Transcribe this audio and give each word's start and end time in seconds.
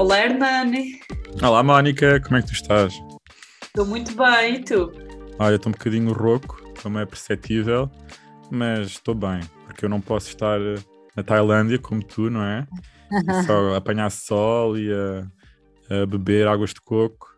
Olá, 0.00 0.18
Hernani. 0.18 0.98
Olá, 1.42 1.62
Mónica, 1.62 2.18
como 2.22 2.38
é 2.38 2.40
que 2.40 2.46
tu 2.46 2.54
estás? 2.54 2.94
Estou 3.62 3.84
muito 3.84 4.16
bem, 4.16 4.54
e 4.54 4.64
tu? 4.64 4.90
Olha, 5.38 5.56
estou 5.56 5.68
um 5.68 5.72
bocadinho 5.72 6.14
rouco, 6.14 6.58
como 6.80 6.98
é 6.98 7.04
perceptível, 7.04 7.90
mas 8.50 8.92
estou 8.92 9.14
bem, 9.14 9.40
porque 9.66 9.84
eu 9.84 9.90
não 9.90 10.00
posso 10.00 10.28
estar 10.28 10.58
eh, 10.58 10.76
na 11.14 11.22
Tailândia 11.22 11.78
como 11.78 12.02
tu, 12.02 12.30
não 12.30 12.42
é? 12.42 12.66
E 13.28 13.44
só 13.44 13.74
apanhar 13.76 14.08
sol 14.10 14.78
e 14.78 14.90
a, 14.90 16.02
a 16.02 16.06
beber 16.06 16.48
águas 16.48 16.70
de 16.70 16.80
coco. 16.80 17.28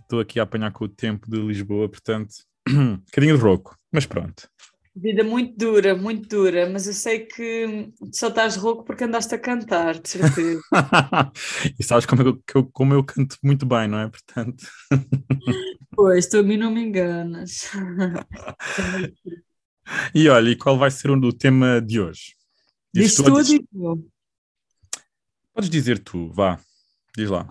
Estou 0.00 0.20
aqui 0.20 0.40
a 0.40 0.44
apanhar 0.44 0.72
com 0.72 0.86
o 0.86 0.88
tempo 0.88 1.30
de 1.30 1.36
Lisboa, 1.36 1.86
portanto, 1.86 2.32
um 2.66 2.96
bocadinho 2.96 3.36
de 3.36 3.42
rouco, 3.42 3.76
mas 3.92 4.06
pronto. 4.06 4.48
Vida 5.02 5.24
muito 5.24 5.56
dura, 5.56 5.96
muito 5.96 6.28
dura, 6.28 6.68
mas 6.68 6.86
eu 6.86 6.92
sei 6.92 7.20
que 7.20 7.90
só 8.12 8.28
estás 8.28 8.56
rouco 8.56 8.84
porque 8.84 9.04
andaste 9.04 9.34
a 9.34 9.38
cantar, 9.38 9.98
de 9.98 10.08
certeza. 10.08 10.60
e 11.78 11.82
sabes 11.82 12.04
como 12.04 12.22
eu, 12.22 12.42
eu- 12.54 12.70
como 12.70 12.92
eu 12.92 13.02
canto 13.02 13.36
muito 13.42 13.64
bem, 13.64 13.88
não 13.88 13.98
é? 13.98 14.08
Portanto, 14.08 14.66
pois, 15.96 16.28
tu 16.28 16.38
a 16.38 16.42
mim 16.42 16.58
não 16.58 16.70
me 16.70 16.82
enganas. 16.82 17.70
e 20.14 20.28
olha, 20.28 20.50
e 20.50 20.56
qual 20.56 20.78
vai 20.78 20.90
ser 20.90 21.10
o, 21.10 21.32
tema 21.32 21.80
de 21.80 21.98
hoje? 21.98 22.36
Diz 22.92 23.14
tu 23.14 23.24
tu 23.24 23.32
ou 23.32 23.42
diz-? 23.42 23.60
Podes 25.54 25.70
dizer 25.70 25.98
tu, 25.98 26.30
vá, 26.30 26.60
diz 27.16 27.30
lá. 27.30 27.48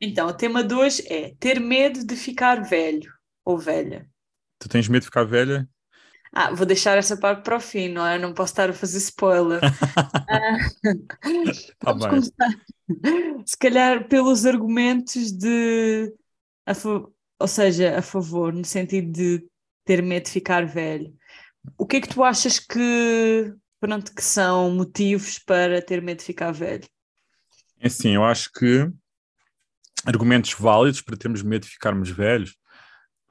Então, 0.00 0.26
o 0.26 0.32
tema 0.32 0.64
de 0.64 0.74
hoje 0.74 1.04
é 1.08 1.32
ter 1.38 1.60
medo 1.60 2.04
de 2.04 2.16
ficar 2.16 2.62
velho 2.62 3.12
ou 3.44 3.56
velha. 3.56 4.10
Tu 4.58 4.68
tens 4.68 4.88
medo 4.88 5.02
de 5.02 5.06
ficar 5.06 5.24
velha? 5.24 5.68
Ah, 6.34 6.50
vou 6.50 6.64
deixar 6.64 6.96
essa 6.96 7.16
parte 7.16 7.42
para 7.42 7.56
o 7.56 7.60
fim, 7.60 7.88
não 7.88 8.06
é? 8.06 8.18
Não 8.18 8.32
posso 8.32 8.52
estar 8.52 8.70
a 8.70 8.72
fazer 8.72 8.98
spoiler. 8.98 9.60
Ah, 9.62 10.56
Tá 11.78 11.94
começar, 11.94 12.48
se 13.44 13.56
calhar, 13.58 14.08
pelos 14.08 14.46
argumentos 14.46 15.30
de, 15.32 16.12
ou 17.38 17.48
seja, 17.48 17.98
a 17.98 18.02
favor, 18.02 18.52
no 18.52 18.64
sentido 18.64 19.12
de 19.12 19.46
ter 19.84 20.02
medo 20.02 20.24
de 20.24 20.30
ficar 20.30 20.64
velho. 20.64 21.12
O 21.76 21.86
que 21.86 21.96
é 21.96 22.00
que 22.00 22.08
tu 22.08 22.22
achas 22.24 22.58
que, 22.58 23.52
pronto, 23.80 24.14
que 24.14 24.22
são 24.22 24.70
motivos 24.70 25.38
para 25.38 25.82
ter 25.82 26.00
medo 26.00 26.18
de 26.18 26.24
ficar 26.24 26.52
velho? 26.52 26.86
É 27.78 27.88
assim, 27.88 28.10
eu 28.10 28.24
acho 28.24 28.50
que 28.52 28.90
argumentos 30.06 30.54
válidos 30.54 31.02
para 31.02 31.16
termos 31.16 31.42
medo 31.42 31.64
de 31.64 31.72
ficarmos 31.72 32.10
velhos 32.10 32.56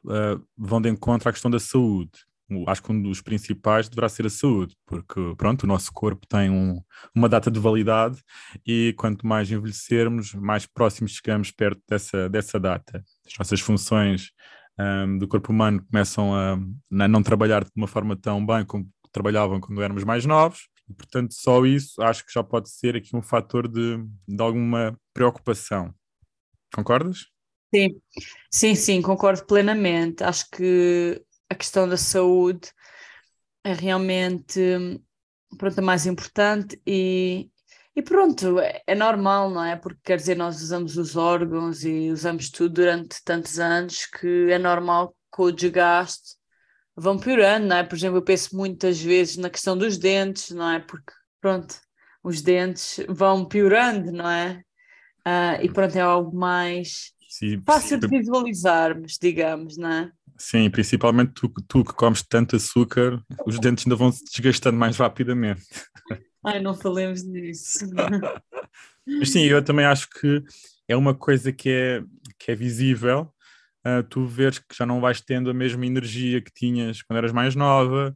eh, 0.09 0.37
vão 0.57 0.81
de 0.81 0.89
encontro 0.89 1.29
à 1.29 1.31
questão 1.31 1.51
da 1.51 1.59
saúde. 1.59 2.11
Acho 2.67 2.83
que 2.83 2.91
um 2.91 3.01
dos 3.01 3.21
principais 3.21 3.87
deverá 3.89 4.09
ser 4.09 4.25
a 4.25 4.29
saúde, 4.29 4.75
porque 4.85 5.19
pronto, 5.37 5.63
o 5.63 5.67
nosso 5.67 5.91
corpo 5.93 6.25
tem 6.27 6.49
um- 6.49 6.81
uma 7.15 7.29
data 7.29 7.49
de 7.49 7.59
validade 7.59 8.21
e 8.65 8.93
quanto 8.97 9.25
mais 9.25 9.49
envelhecermos, 9.51 10.33
mais 10.33 10.65
próximos 10.65 11.13
chegamos 11.13 11.51
perto 11.51 11.81
dessa, 11.87 12.29
dessa 12.29 12.59
data. 12.59 13.03
As 13.25 13.37
nossas 13.37 13.59
funções 13.61 14.31
ahm, 14.77 15.17
do 15.17 15.27
corpo 15.27 15.51
humano 15.51 15.83
começam 15.91 16.33
a, 16.33 16.53
a 16.53 17.07
não 17.07 17.21
trabalhar 17.23 17.63
de 17.63 17.71
uma 17.75 17.87
forma 17.87 18.15
tão 18.15 18.45
bem 18.45 18.65
como 18.65 18.89
trabalhavam 19.11 19.59
quando 19.59 19.81
éramos 19.81 20.03
mais 20.03 20.25
novos, 20.25 20.67
e 20.89 20.93
portanto 20.93 21.33
só 21.33 21.65
isso 21.65 22.01
acho 22.01 22.25
que 22.25 22.33
já 22.33 22.43
pode 22.43 22.69
ser 22.69 22.95
aqui 22.95 23.15
um 23.15 23.21
fator 23.21 23.67
de, 23.67 23.97
de 24.27 24.41
alguma 24.41 24.97
preocupação. 25.13 25.93
Concordas? 26.73 27.27
Sim, 27.73 28.01
sim, 28.51 28.75
sim, 28.75 29.01
concordo 29.01 29.45
plenamente. 29.45 30.23
Acho 30.23 30.49
que 30.51 31.21
a 31.51 31.55
questão 31.55 31.87
da 31.87 31.97
saúde 31.97 32.71
é 33.61 33.73
realmente 33.73 34.61
pronto, 35.57 35.79
a 35.79 35.81
mais 35.81 36.05
importante 36.05 36.81
e, 36.87 37.51
e 37.93 38.01
pronto, 38.01 38.57
é, 38.57 38.81
é 38.87 38.95
normal, 38.95 39.49
não 39.49 39.61
é? 39.61 39.75
Porque 39.75 39.99
quer 40.01 40.15
dizer, 40.15 40.37
nós 40.37 40.61
usamos 40.61 40.95
os 40.95 41.17
órgãos 41.17 41.83
e 41.83 42.09
usamos 42.09 42.49
tudo 42.49 42.75
durante 42.75 43.21
tantos 43.25 43.59
anos 43.59 44.05
que 44.05 44.49
é 44.49 44.57
normal 44.57 45.09
que 45.09 45.15
com 45.29 45.43
o 45.43 45.51
desgaste 45.51 46.37
vão 46.95 47.19
piorando, 47.19 47.67
não 47.67 47.75
é? 47.75 47.83
Por 47.83 47.97
exemplo, 47.97 48.17
eu 48.17 48.23
penso 48.23 48.55
muitas 48.55 49.01
vezes 49.01 49.35
na 49.35 49.49
questão 49.49 49.77
dos 49.77 49.97
dentes, 49.97 50.51
não 50.51 50.69
é? 50.71 50.79
Porque 50.79 51.11
pronto, 51.41 51.75
os 52.23 52.41
dentes 52.41 53.01
vão 53.09 53.45
piorando, 53.45 54.09
não 54.13 54.29
é? 54.29 54.63
Ah, 55.25 55.61
e 55.61 55.69
pronto, 55.69 55.97
é 55.97 56.01
algo 56.01 56.33
mais 56.33 57.13
Sim, 57.27 57.61
fácil 57.65 57.99
de 57.99 58.07
visualizarmos, 58.07 59.17
digamos, 59.21 59.77
não 59.77 59.91
é? 59.91 60.11
Sim, 60.37 60.69
principalmente 60.69 61.33
tu, 61.33 61.49
tu 61.67 61.83
que 61.83 61.93
comes 61.93 62.23
tanto 62.23 62.55
açúcar, 62.55 63.21
os 63.45 63.59
dentes 63.59 63.85
ainda 63.85 63.95
vão 63.95 64.11
se 64.11 64.23
desgastando 64.25 64.77
mais 64.77 64.97
rapidamente. 64.97 65.61
Ai, 66.43 66.59
não 66.59 66.73
falemos 66.73 67.23
nisso. 67.23 67.85
Mas 69.05 69.29
sim, 69.31 69.43
eu 69.43 69.63
também 69.63 69.85
acho 69.85 70.09
que 70.09 70.43
é 70.87 70.95
uma 70.95 71.13
coisa 71.15 71.51
que 71.51 71.69
é, 71.69 72.03
que 72.39 72.51
é 72.51 72.55
visível. 72.55 73.31
ah, 73.83 74.03
tu 74.03 74.25
vês 74.25 74.59
que 74.59 74.75
já 74.75 74.85
não 74.85 75.01
vais 75.01 75.21
tendo 75.21 75.49
a 75.49 75.53
mesma 75.53 75.85
energia 75.85 76.41
que 76.41 76.51
tinhas 76.53 77.01
quando 77.01 77.17
eras 77.17 77.31
mais 77.31 77.55
nova, 77.55 78.13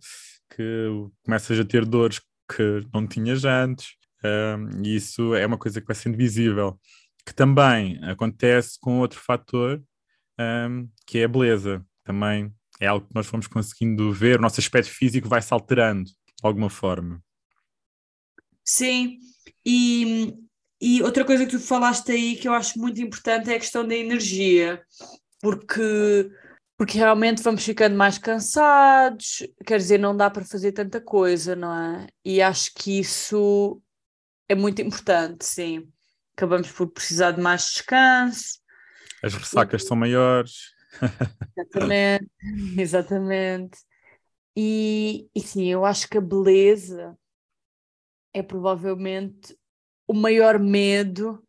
que 0.56 0.90
começas 1.24 1.60
a 1.60 1.66
ter 1.66 1.86
dores 1.86 2.20
que 2.56 2.86
não 2.94 3.08
tinhas 3.08 3.46
antes, 3.46 3.96
ah, 4.24 4.58
e 4.84 4.96
isso 4.96 5.36
é 5.36 5.46
uma 5.46 5.58
coisa 5.58 5.82
que 5.82 5.88
vai 5.88 5.96
sendo 5.96 6.18
visível. 6.18 6.80
Que 7.26 7.34
também 7.34 8.00
acontece 8.04 8.78
com 8.80 9.00
outro 9.00 9.20
fator, 9.20 9.84
ah, 10.40 10.68
que 11.08 11.20
é 11.20 11.26
a 11.26 11.28
beleza. 11.28 11.86
Também 12.06 12.54
é 12.80 12.88
algo 12.88 13.08
que 13.08 13.16
nós 13.16 13.28
fomos 13.28 13.48
conseguindo 13.48 14.14
ver, 14.14 14.40
o 14.40 14.42
nosso 14.42 14.60
aspecto 14.60 14.92
físico 14.92 15.28
vai 15.28 15.42
se 15.42 15.54
alterando 15.54 16.06
de 16.06 16.14
alguma 16.44 16.70
forma. 16.70 17.22
Sim, 18.64 19.20
e, 19.66 20.34
e 20.80 21.02
outra 21.02 21.26
coisa 21.26 21.46
que 21.46 21.52
tu 21.52 21.60
falaste 21.60 22.12
aí 22.12 22.36
que 22.36 22.48
eu 22.48 22.54
acho 22.54 22.80
muito 22.80 23.02
importante 23.02 23.50
é 23.50 23.56
a 23.56 23.60
questão 23.60 23.88
da 23.88 23.96
energia, 23.96 24.84
porque, 25.42 26.30
porque 26.78 26.98
realmente 26.98 27.42
vamos 27.42 27.64
ficando 27.64 27.96
mais 27.96 28.18
cansados, 28.18 29.44
quer 29.66 29.78
dizer, 29.78 29.98
não 29.98 30.16
dá 30.16 30.30
para 30.30 30.46
fazer 30.46 30.72
tanta 30.72 31.02
coisa, 31.02 31.56
não 31.56 31.74
é? 31.74 32.08
E 32.24 32.42
acho 32.42 32.72
que 32.76 33.00
isso 33.00 33.82
é 34.50 34.56
muito 34.56 34.82
importante, 34.82 35.46
sim. 35.46 35.88
Acabamos 36.36 36.72
por 36.72 36.88
precisar 36.88 37.32
de 37.32 37.42
mais 37.42 37.72
descanso. 37.72 38.60
As 39.24 39.34
ressacas 39.34 39.86
são 39.86 39.96
maiores. 39.96 40.75
Exatamente, 41.58 42.32
exatamente. 42.80 43.80
E, 44.56 45.30
e 45.36 45.40
sim, 45.42 45.66
eu 45.66 45.86
acho 45.86 46.08
que 46.08 46.18
a 46.18 46.22
beleza 46.22 47.18
é 48.34 48.42
provavelmente 48.44 49.58
o 50.08 50.14
maior 50.14 50.60
medo. 50.60 51.44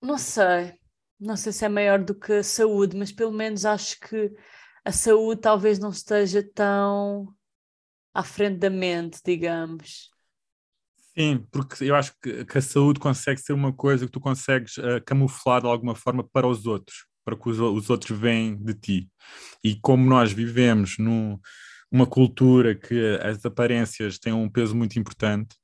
Não 0.00 0.18
sei, 0.18 0.78
não 1.18 1.36
sei 1.36 1.52
se 1.52 1.64
é 1.64 1.68
maior 1.68 2.02
do 2.02 2.14
que 2.14 2.32
a 2.32 2.42
saúde, 2.42 2.96
mas 2.96 3.12
pelo 3.12 3.32
menos 3.32 3.64
acho 3.64 3.98
que 4.00 4.32
a 4.84 4.92
saúde 4.92 5.40
talvez 5.40 5.78
não 5.78 5.90
esteja 5.90 6.42
tão 6.54 7.34
à 8.12 8.22
frente 8.22 8.58
da 8.58 8.70
mente, 8.70 9.20
digamos. 9.24 10.10
Sim, 11.16 11.46
porque 11.50 11.84
eu 11.84 11.94
acho 11.94 12.12
que, 12.20 12.44
que 12.44 12.58
a 12.58 12.62
saúde 12.62 12.98
consegue 12.98 13.40
ser 13.40 13.52
uma 13.52 13.72
coisa 13.72 14.04
que 14.04 14.12
tu 14.12 14.20
consegues 14.20 14.76
eh, 14.78 15.00
camuflar 15.00 15.60
de 15.60 15.68
alguma 15.68 15.94
forma 15.94 16.28
para 16.28 16.46
os 16.46 16.66
outros, 16.66 17.06
para 17.24 17.36
que 17.36 17.48
os, 17.48 17.58
os 17.58 17.90
outros 17.90 18.18
veem 18.18 18.56
de 18.56 18.74
ti. 18.74 19.08
E 19.62 19.76
como 19.76 20.08
nós 20.08 20.32
vivemos 20.32 20.98
num- 20.98 21.38
numa 21.90 22.06
cultura 22.06 22.74
que 22.74 23.18
as 23.22 23.44
aparências 23.44 24.18
têm 24.18 24.32
um 24.32 24.48
peso 24.48 24.74
muito 24.74 24.98
importante, 24.98 25.56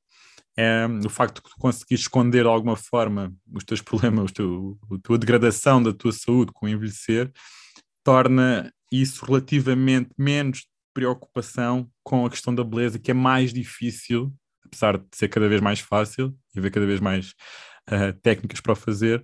é, 0.57 0.87
o 1.05 1.09
facto 1.09 1.37
de 1.37 1.43
tu 1.43 1.57
conseguires 1.59 2.03
esconder 2.03 2.43
de 2.43 2.49
alguma 2.49 2.77
forma 2.77 3.33
os 3.53 3.65
teus 3.65 3.81
problemas, 3.83 4.27
os 4.27 4.33
teu, 4.33 4.79
a 4.93 4.99
tua 5.03 5.19
degradação 5.19 5.83
da 5.83 5.93
tua 5.93 6.13
saúde 6.13 6.53
com 6.53 6.69
envelhecer, 6.69 7.31
torna 8.05 8.73
isso 8.93 9.25
relativamente 9.25 10.11
menos 10.19 10.67
preocupação 10.93 11.89
com 12.03 12.27
a 12.27 12.31
questão 12.31 12.55
da 12.55 12.65
beleza, 12.65 12.99
que 12.99 13.11
é 13.11 13.15
mais 13.15 13.53
difícil 13.53 14.35
apesar 14.71 14.99
de 14.99 15.05
ser 15.13 15.29
cada 15.29 15.49
vez 15.49 15.61
mais 15.61 15.81
fácil 15.81 16.35
e 16.55 16.59
haver 16.59 16.71
cada 16.71 16.87
vez 16.87 17.01
mais 17.01 17.35
ah, 17.87 18.13
técnicas 18.23 18.61
para 18.61 18.73
o 18.73 18.77
fazer, 18.77 19.23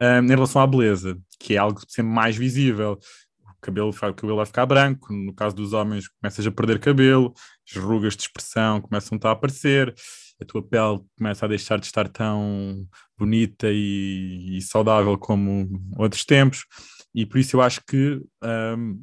ah, 0.00 0.18
em 0.18 0.28
relação 0.28 0.60
à 0.62 0.66
beleza, 0.66 1.18
que 1.38 1.54
é 1.54 1.58
algo 1.58 1.80
sempre 1.88 2.12
mais 2.12 2.36
visível. 2.36 2.98
O 3.42 3.60
cabelo, 3.60 3.90
o 3.90 4.14
cabelo 4.14 4.36
vai 4.36 4.46
ficar 4.46 4.66
branco, 4.66 5.12
no 5.12 5.34
caso 5.34 5.56
dos 5.56 5.72
homens, 5.72 6.08
começas 6.08 6.46
a 6.46 6.50
perder 6.50 6.78
cabelo, 6.78 7.32
as 7.68 7.82
rugas 7.82 8.14
de 8.14 8.22
expressão 8.22 8.80
começam 8.80 9.18
a 9.22 9.30
aparecer, 9.30 9.94
a 10.40 10.44
tua 10.44 10.62
pele 10.62 11.00
começa 11.16 11.46
a 11.46 11.48
deixar 11.48 11.78
de 11.78 11.86
estar 11.86 12.08
tão 12.08 12.86
bonita 13.18 13.68
e, 13.70 14.58
e 14.58 14.62
saudável 14.62 15.16
como 15.16 15.68
outros 15.96 16.24
tempos, 16.24 16.66
e 17.14 17.24
por 17.24 17.38
isso 17.38 17.56
eu 17.56 17.62
acho 17.62 17.80
que. 17.86 18.20
ahm, 18.42 18.96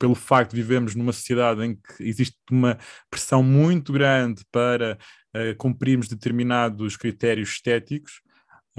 pelo 0.00 0.14
facto 0.14 0.52
de 0.52 0.62
vivemos 0.62 0.94
numa 0.94 1.12
sociedade 1.12 1.62
em 1.62 1.74
que 1.74 2.02
existe 2.02 2.34
uma 2.50 2.78
pressão 3.10 3.42
muito 3.42 3.92
grande 3.92 4.42
para 4.50 4.98
uh, 5.36 5.54
cumprirmos 5.58 6.08
determinados 6.08 6.96
critérios 6.96 7.50
estéticos, 7.50 8.22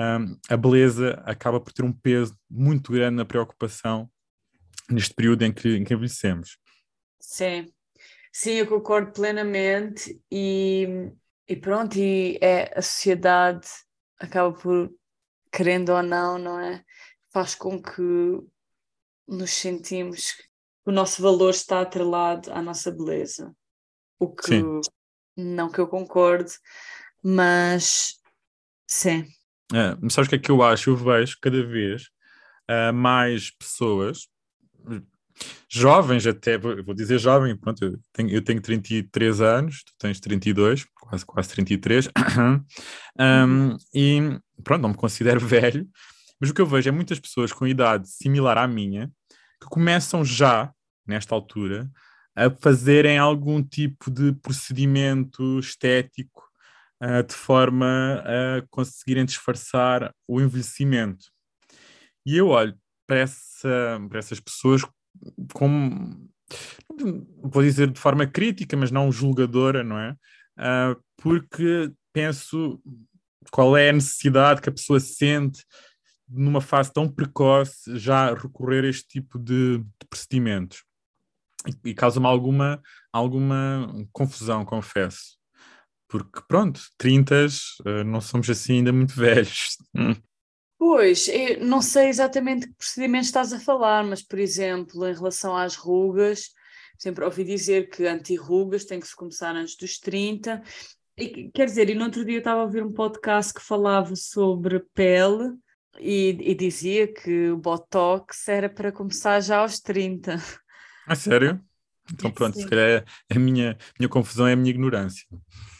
um, 0.01 0.37
a 0.49 0.57
beleza 0.57 1.21
acaba 1.25 1.59
por 1.59 1.71
ter 1.71 1.83
um 1.83 1.93
peso 1.93 2.35
muito 2.49 2.91
grande 2.91 3.17
na 3.17 3.25
preocupação 3.25 4.09
neste 4.89 5.13
período 5.13 5.43
em 5.43 5.53
que, 5.53 5.77
em 5.77 5.83
que 5.83 5.93
envelhecemos. 5.93 6.57
Sim, 7.19 7.71
sim, 8.31 8.53
eu 8.53 8.67
concordo 8.67 9.11
plenamente 9.11 10.19
e, 10.31 11.11
e 11.47 11.55
pronto, 11.55 11.97
e 11.97 12.37
é, 12.41 12.73
a 12.77 12.81
sociedade 12.81 13.67
acaba 14.19 14.51
por 14.53 14.91
querendo 15.51 15.89
ou 15.89 16.01
não, 16.01 16.37
não 16.37 16.59
é? 16.59 16.83
Faz 17.31 17.55
com 17.55 17.81
que 17.81 18.01
nos 19.27 19.51
sentimos 19.51 20.31
que 20.31 20.43
o 20.85 20.91
nosso 20.91 21.21
valor 21.21 21.51
está 21.51 21.81
atrelado 21.81 22.51
à 22.51 22.61
nossa 22.61 22.91
beleza. 22.91 23.55
O 24.19 24.33
que 24.33 24.47
sim. 24.47 24.81
não 25.37 25.69
que 25.69 25.79
eu 25.79 25.87
concorde, 25.87 26.51
mas 27.23 28.19
sim. 28.87 29.25
É, 29.73 29.97
mas 30.01 30.13
sabes 30.13 30.27
o 30.27 30.29
que 30.29 30.35
é 30.35 30.39
que 30.39 30.51
eu 30.51 30.61
acho? 30.61 30.89
Eu 30.89 30.97
vejo 30.97 31.37
cada 31.41 31.65
vez 31.65 32.03
uh, 32.69 32.93
mais 32.93 33.51
pessoas, 33.51 34.27
jovens 35.69 36.27
até, 36.27 36.57
vou 36.57 36.93
dizer 36.93 37.17
jovem, 37.19 37.55
pronto, 37.55 37.83
eu 37.83 37.99
tenho, 38.13 38.29
eu 38.29 38.41
tenho 38.41 38.61
33 38.61 39.41
anos, 39.41 39.83
tu 39.83 39.93
tens 39.97 40.19
32, 40.19 40.85
quase, 40.99 41.25
quase 41.25 41.49
33, 41.49 42.09
um, 43.19 43.77
e 43.93 44.39
pronto, 44.63 44.81
não 44.81 44.89
me 44.89 44.95
considero 44.95 45.39
velho, 45.45 45.87
mas 46.39 46.49
o 46.49 46.53
que 46.53 46.61
eu 46.61 46.65
vejo 46.65 46.89
é 46.89 46.91
muitas 46.91 47.19
pessoas 47.19 47.53
com 47.53 47.67
idade 47.67 48.09
similar 48.09 48.57
à 48.57 48.67
minha 48.67 49.11
que 49.61 49.67
começam 49.69 50.25
já, 50.25 50.71
nesta 51.05 51.35
altura, 51.35 51.89
a 52.35 52.49
fazerem 52.49 53.17
algum 53.17 53.61
tipo 53.61 54.09
de 54.09 54.33
procedimento 54.33 55.59
estético 55.59 56.50
uh, 57.01 57.23
de 57.25 57.33
forma 57.33 58.23
a 58.25 58.61
conseguirem 58.69 59.25
disfarçar 59.25 60.13
o 60.27 60.39
envelhecimento. 60.39 61.25
E 62.25 62.37
eu 62.37 62.49
olho 62.49 62.77
para, 63.07 63.19
essa, 63.19 63.99
para 64.09 64.19
essas 64.19 64.39
pessoas 64.39 64.83
como, 65.53 66.29
vou 67.41 67.63
dizer 67.63 67.91
de 67.91 67.99
forma 67.99 68.25
crítica, 68.27 68.77
mas 68.77 68.91
não 68.91 69.11
julgadora, 69.11 69.83
não 69.83 69.97
é? 69.97 70.11
Uh, 70.57 71.01
porque 71.17 71.91
penso 72.13 72.81
qual 73.51 73.75
é 73.75 73.89
a 73.89 73.93
necessidade 73.93 74.61
que 74.61 74.69
a 74.69 74.73
pessoa 74.73 74.99
sente 74.99 75.65
numa 76.27 76.61
fase 76.61 76.93
tão 76.93 77.09
precoce, 77.09 77.97
já 77.97 78.33
recorrer 78.33 78.85
a 78.85 78.89
este 78.89 79.07
tipo 79.07 79.37
de, 79.37 79.79
de 79.79 80.07
procedimentos. 80.09 80.83
E, 81.67 81.89
e 81.89 81.93
causa-me 81.93 82.25
alguma, 82.25 82.81
alguma 83.11 83.93
confusão, 84.13 84.63
confesso. 84.63 85.40
Porque, 86.11 86.41
pronto, 86.45 86.81
30 86.97 87.35
uh, 87.35 87.47
eh, 87.87 88.03
não 88.03 88.19
somos 88.19 88.49
assim 88.49 88.79
ainda 88.79 88.91
muito 88.91 89.15
velhos. 89.15 89.77
Pois, 90.77 91.27
não 91.61 91.81
sei 91.81 92.09
exatamente 92.09 92.67
que 92.67 92.73
procedimento 92.73 93.25
estás 93.25 93.53
a 93.53 93.59
falar, 93.59 94.03
mas, 94.03 94.21
por 94.21 94.37
exemplo, 94.37 95.07
em 95.07 95.13
relação 95.13 95.55
às 95.55 95.75
rugas, 95.75 96.49
sempre 96.97 97.23
ouvi 97.23 97.45
dizer 97.45 97.89
que 97.89 98.05
anti-rugas 98.05 98.83
tem 98.83 98.99
que 98.99 99.07
se 99.07 99.15
começar 99.15 99.55
antes 99.55 99.77
dos 99.77 99.99
30. 99.99 100.61
E, 101.17 101.49
quer 101.53 101.65
dizer, 101.65 101.89
e 101.89 101.95
no 101.95 102.03
outro 102.03 102.25
dia 102.25 102.35
eu 102.35 102.39
estava 102.39 102.59
a 102.59 102.63
ouvir 102.63 102.83
um 102.83 102.91
podcast 102.91 103.53
que 103.53 103.61
falava 103.61 104.13
sobre 104.13 104.81
pele 104.93 105.55
e, 105.97 106.35
e, 106.41 106.53
dizia 106.53 107.07
que 107.07 107.51
o 107.51 107.57
Botox 107.57 108.49
era 108.49 108.69
para 108.69 108.91
começar 108.91 109.39
já 109.39 109.59
aos 109.59 109.79
30. 109.79 110.43
Ah, 111.07 111.15
sério? 111.15 111.63
Então 112.13 112.31
pronto, 112.31 112.55
Sim. 112.55 112.63
se 112.63 112.69
calhar 112.69 113.05
é 113.29 113.35
a 113.35 113.39
minha, 113.39 113.77
minha 113.99 114.09
confusão 114.09 114.47
é 114.47 114.53
a 114.53 114.55
minha 114.55 114.69
ignorância. 114.69 115.25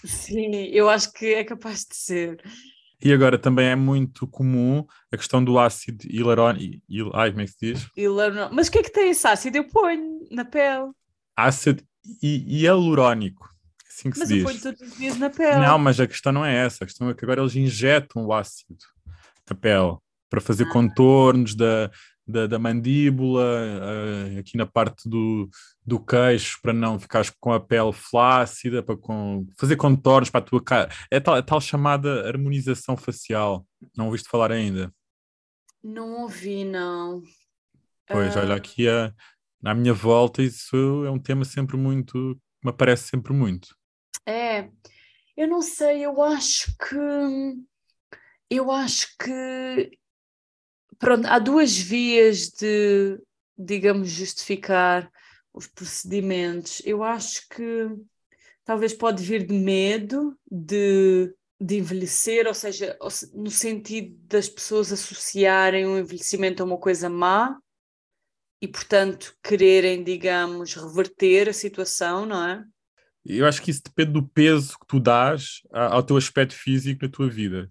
Sim, 0.04 0.54
eu 0.72 0.90
acho 0.90 1.12
que 1.14 1.34
é 1.34 1.44
capaz 1.44 1.86
de 1.86 1.96
ser. 1.96 2.42
E 3.04 3.12
agora 3.12 3.38
também 3.38 3.68
é 3.68 3.76
muito 3.76 4.28
comum 4.28 4.86
a 5.12 5.18
questão 5.18 5.44
do 5.44 5.58
ácido 5.58 6.06
hilarônico. 6.08 6.84
Hil, 6.88 7.12
ai, 7.16 7.32
como 7.32 7.42
é 7.42 7.46
que 7.46 7.52
se 7.52 7.74
diz? 7.74 7.88
Hilarônico. 7.98 8.56
Mas 8.56 8.68
o 8.68 8.72
que 8.72 8.80
é 8.80 8.84
que 8.84 8.92
tem 8.92 9.10
esse 9.10 9.28
ácido? 9.28 9.58
Eu 9.58 9.68
ponho 9.68 10.28
na 10.30 10.46
pele. 10.46 10.92
Ácido 11.36 11.84
hialurónico. 12.22 13.50
Assim 13.90 14.12
que 14.12 14.20
mas 14.20 14.28
se 14.28 14.36
diz. 14.36 14.44
Mas 14.44 14.56
eu 14.56 14.62
ponho 14.62 14.76
todos 14.78 14.94
os 14.94 14.98
dias 14.98 15.18
na 15.18 15.30
pele. 15.32 15.60
Não, 15.60 15.80
mas 15.80 16.00
a 16.00 16.08
questão 16.08 16.32
não 16.32 16.46
é 16.46 16.56
essa. 16.56 16.84
A 16.84 16.88
questão 16.88 17.10
é 17.10 17.14
que 17.16 17.26
agora 17.26 17.42
eles 17.42 17.56
injetam 17.56 18.26
o 18.26 18.34
ácido 18.34 18.78
na 19.50 19.56
pele 19.56 19.98
para 20.30 20.40
fazer 20.40 20.64
ah. 20.64 20.70
contornos 20.72 21.56
da, 21.56 21.92
da, 22.32 22.48
da 22.48 22.58
mandíbula, 22.58 23.44
uh, 23.44 24.40
aqui 24.40 24.58
na 24.58 24.66
parte 24.66 25.08
do, 25.08 25.50
do 25.86 26.00
queixo, 26.00 26.60
para 26.62 26.74
não 26.74 27.00
ficares 27.00 27.30
com 27.30 27.52
a 27.52 27.60
pele 27.60 27.92
flácida, 27.92 28.82
para 28.82 28.98
com, 28.98 29.46
fazer 29.58 29.76
contornos 29.76 30.30
para 30.30 30.40
a 30.40 30.44
tua 30.44 30.64
cara. 30.64 30.90
É 31.12 31.20
tal, 31.20 31.38
é 31.38 31.42
tal 31.42 31.60
chamada 31.60 32.28
harmonização 32.28 32.96
facial. 32.98 33.66
Não 33.96 34.06
ouviste 34.06 34.30
falar 34.30 34.52
ainda? 34.52 34.94
Não 35.84 36.22
ouvi, 36.22 36.64
não. 36.64 37.22
Pois, 38.08 38.36
uh... 38.36 38.40
olha, 38.40 38.56
aqui 38.56 38.88
a, 38.88 39.14
à 39.64 39.74
minha 39.76 39.94
volta, 39.94 40.42
isso 40.42 41.06
é 41.06 41.12
um 41.12 41.20
tema 41.20 41.46
sempre 41.46 41.78
muito. 41.78 42.40
me 42.64 42.70
aparece 42.70 43.10
sempre 43.10 43.34
muito. 43.34 43.76
É, 44.26 44.70
eu 45.36 45.48
não 45.48 45.62
sei, 45.62 46.06
eu 46.06 46.22
acho 46.22 46.76
que 46.78 46.96
eu 48.52 48.70
acho 48.70 49.08
que 49.18 49.98
pronto, 51.02 51.26
há 51.26 51.40
duas 51.40 51.78
vias 51.78 52.50
de, 52.50 53.20
digamos, 53.58 54.10
justificar 54.10 55.12
os 55.54 55.68
procedimentos. 55.68 56.82
Eu 56.86 57.04
acho 57.04 57.48
que 57.50 57.90
talvez 58.64 58.94
pode 58.94 59.22
vir 59.24 59.46
de 59.46 59.54
medo 59.54 60.38
de, 60.50 61.34
de 61.60 61.80
envelhecer, 61.80 62.48
ou 62.48 62.54
seja, 62.54 62.98
no 63.34 63.52
sentido 63.52 64.16
das 64.28 64.48
pessoas 64.48 64.94
associarem 64.94 65.86
o 65.86 65.98
envelhecimento 65.98 66.64
a 66.64 66.66
uma 66.66 66.78
coisa 66.78 67.10
má 67.10 67.58
e, 68.62 68.68
portanto, 68.68 69.36
quererem, 69.44 70.04
digamos, 70.04 70.76
reverter 70.76 71.50
a 71.50 71.54
situação, 71.54 72.26
não 72.26 72.48
é? 72.48 72.64
Eu 73.26 73.46
acho 73.46 73.62
que 73.62 73.72
isso 73.72 73.82
depende 73.84 74.14
do 74.14 74.28
peso 74.28 74.80
que 74.80 74.88
tu 74.88 75.00
dás 75.00 75.62
ao 75.72 76.02
teu 76.02 76.16
aspecto 76.16 76.56
físico 76.56 77.06
na 77.06 77.12
tua 77.12 77.30
vida 77.30 77.70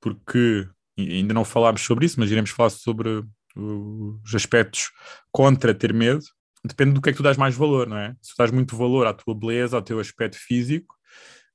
porque 0.00 0.68
ainda 0.98 1.34
não 1.34 1.44
falámos 1.44 1.82
sobre 1.82 2.06
isso, 2.06 2.18
mas 2.18 2.30
iremos 2.30 2.50
falar 2.50 2.70
sobre 2.70 3.24
os 3.56 4.34
aspectos 4.34 4.90
contra 5.32 5.74
ter 5.74 5.92
medo. 5.92 6.24
Depende 6.64 6.92
do 6.92 7.00
que 7.00 7.08
é 7.08 7.12
que 7.12 7.16
tu 7.16 7.22
dás 7.22 7.36
mais 7.36 7.54
valor, 7.54 7.86
não 7.86 7.96
é? 7.96 8.14
Se 8.20 8.34
tu 8.34 8.38
dás 8.38 8.50
muito 8.50 8.76
valor 8.76 9.06
à 9.06 9.12
tua 9.12 9.34
beleza, 9.34 9.76
ao 9.76 9.82
teu 9.82 10.00
aspecto 10.00 10.36
físico, 10.36 10.94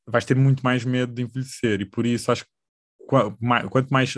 vais 0.07 0.25
ter 0.25 0.35
muito 0.35 0.63
mais 0.63 0.85
medo 0.85 1.13
de 1.13 1.21
envelhecer. 1.21 1.81
E 1.81 1.85
por 1.85 2.05
isso 2.05 2.31
acho 2.31 2.45
que 2.45 2.51
quanto 3.69 3.89
mais, 3.89 4.13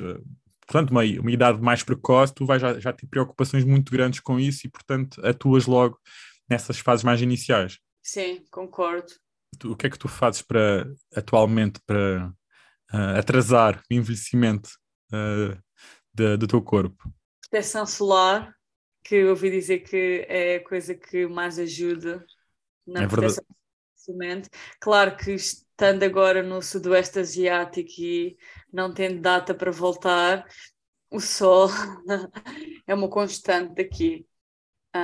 portanto, 0.68 0.92
uma, 0.92 1.02
uma 1.04 1.32
idade 1.32 1.62
mais 1.62 1.84
precoce, 1.84 2.34
tu 2.34 2.46
vais 2.46 2.62
já, 2.62 2.80
já 2.80 2.94
ter 2.94 3.08
preocupações 3.08 3.64
muito 3.64 3.92
grandes 3.92 4.20
com 4.20 4.40
isso 4.40 4.68
e, 4.68 4.70
portanto, 4.70 5.20
atuas 5.26 5.66
logo 5.66 5.98
nessas 6.50 6.80
fases 6.80 7.04
mais 7.04 7.22
iniciais. 7.22 7.80
Sim, 8.04 8.44
concordo. 8.52 9.12
Tu, 9.58 9.72
o 9.72 9.76
que 9.76 9.88
é 9.88 9.90
que 9.90 9.98
tu 9.98 10.08
fazes 10.08 10.42
para 10.42 10.88
atualmente 11.16 11.80
para 11.86 12.32
uh, 12.94 13.18
atrasar 13.18 13.82
o 13.90 13.94
envelhecimento 13.94 14.70
uh, 15.12 15.58
de, 16.14 16.38
do 16.38 16.48
teu 16.48 16.62
corpo? 16.62 17.12
Proteção 17.42 17.86
solar, 17.86 18.54
que 19.04 19.16
eu 19.16 19.30
ouvi 19.30 19.52
dizer 19.52 19.80
que 19.80 20.26
é 20.28 20.56
a 20.56 20.64
coisa 20.64 20.96
que 20.96 21.28
mais 21.28 21.60
ajuda 21.60 22.26
na 22.86 23.04
é 23.04 23.08
proteção 23.08 23.44
envelhecimento. 24.06 24.50
Claro 24.80 25.16
que 25.18 25.32
estando 25.32 26.04
agora 26.04 26.44
no 26.44 26.62
sudoeste 26.62 27.20
asiático 27.20 27.92
e 28.00 28.38
não 28.72 28.94
tendo 28.94 29.22
data 29.22 29.54
para 29.54 29.72
voltar, 29.72 30.46
o 31.12 31.20
sol 31.20 31.70
é 32.88 32.94
uma 32.94 33.10
constante 33.10 33.76
daqui. 33.76 34.26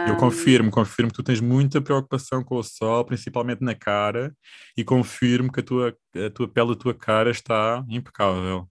Eu 0.08 0.16
confirmo, 0.16 0.72
confirmo 0.72 1.12
que 1.12 1.18
tu 1.18 1.24
tens 1.24 1.42
muita 1.42 1.82
preocupação 1.82 2.42
com 2.42 2.56
o 2.56 2.64
sol, 2.64 3.04
principalmente 3.04 3.62
na 3.62 3.76
cara, 3.76 4.34
e 4.78 4.86
confirmo 4.86 5.52
que 5.52 5.60
a 5.60 5.64
tua, 5.64 5.98
a 6.16 6.30
tua 6.30 6.48
pele 6.48 6.70
da 6.70 6.76
tua 6.76 6.94
cara 6.94 7.30
está 7.30 7.84
impecável. 7.90 8.70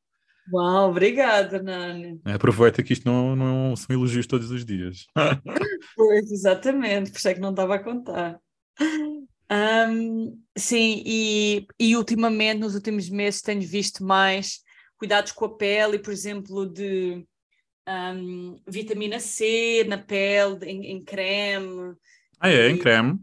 Uau, 0.53 0.91
obrigada, 0.91 1.63
Nani. 1.63 2.21
Aproveita 2.25 2.83
que 2.83 2.93
isto 2.93 3.07
não, 3.07 3.37
não 3.37 3.77
são 3.77 3.95
elogios 3.95 4.27
todos 4.27 4.51
os 4.51 4.65
dias. 4.65 5.07
pois, 5.97 6.31
exatamente, 6.31 7.11
por 7.11 7.19
isso 7.19 7.29
é 7.29 7.35
que 7.35 7.41
não 7.41 7.51
estava 7.51 7.77
a 7.77 7.83
contar. 7.83 8.41
Um, 9.51 10.41
sim, 10.57 11.03
e, 11.05 11.67
e 11.79 11.97
ultimamente, 11.97 12.61
nos 12.61 12.75
últimos 12.75 13.09
meses, 13.09 13.43
tenho 13.43 13.63
visto 13.63 14.05
mais 14.05 14.61
cuidados 14.97 15.33
com 15.33 15.45
a 15.45 15.57
pele, 15.57 15.99
por 15.99 16.13
exemplo, 16.13 16.67
de 16.67 17.27
um, 17.89 18.61
vitamina 18.69 19.19
C 19.19 19.85
na 19.89 19.99
pele, 19.99 20.65
em, 20.67 20.93
em 20.93 21.05
creme. 21.05 21.95
Ah, 22.39 22.51
é? 22.51 22.71
Em 22.71 22.79
creme? 22.79 23.19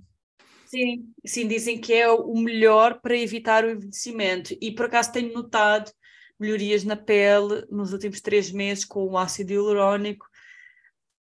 Sim, 0.65 1.13
sim, 1.25 1.47
dizem 1.47 1.79
que 1.79 1.93
é 1.93 2.09
o 2.09 2.35
melhor 2.35 2.99
para 2.99 3.15
evitar 3.15 3.63
o 3.63 3.69
envelhecimento. 3.69 4.55
E 4.59 4.71
por 4.71 4.87
acaso 4.87 5.13
tenho 5.13 5.33
notado 5.33 5.91
melhorias 6.39 6.83
na 6.83 6.95
pele 6.95 7.65
nos 7.69 7.93
últimos 7.93 8.21
três 8.21 8.51
meses 8.51 8.85
com 8.85 9.05
o 9.05 9.17
ácido 9.17 9.53
hialurónico 9.53 10.27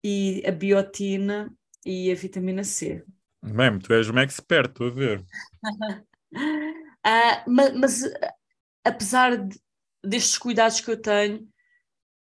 e 0.04 0.42
a 0.46 0.50
biotina 0.50 1.52
e 1.84 2.10
a 2.10 2.14
vitamina 2.14 2.64
C. 2.64 3.04
Bem, 3.42 3.78
tu 3.78 3.92
és 3.92 4.08
uma 4.08 4.22
expert, 4.22 4.70
estou 4.70 4.88
a 4.88 4.90
ver. 4.90 5.20
uh, 6.34 7.50
mas, 7.50 7.74
mas, 7.74 8.02
apesar 8.84 9.36
de, 9.36 9.60
destes 10.02 10.38
cuidados 10.38 10.80
que 10.80 10.90
eu 10.90 11.00
tenho, 11.00 11.48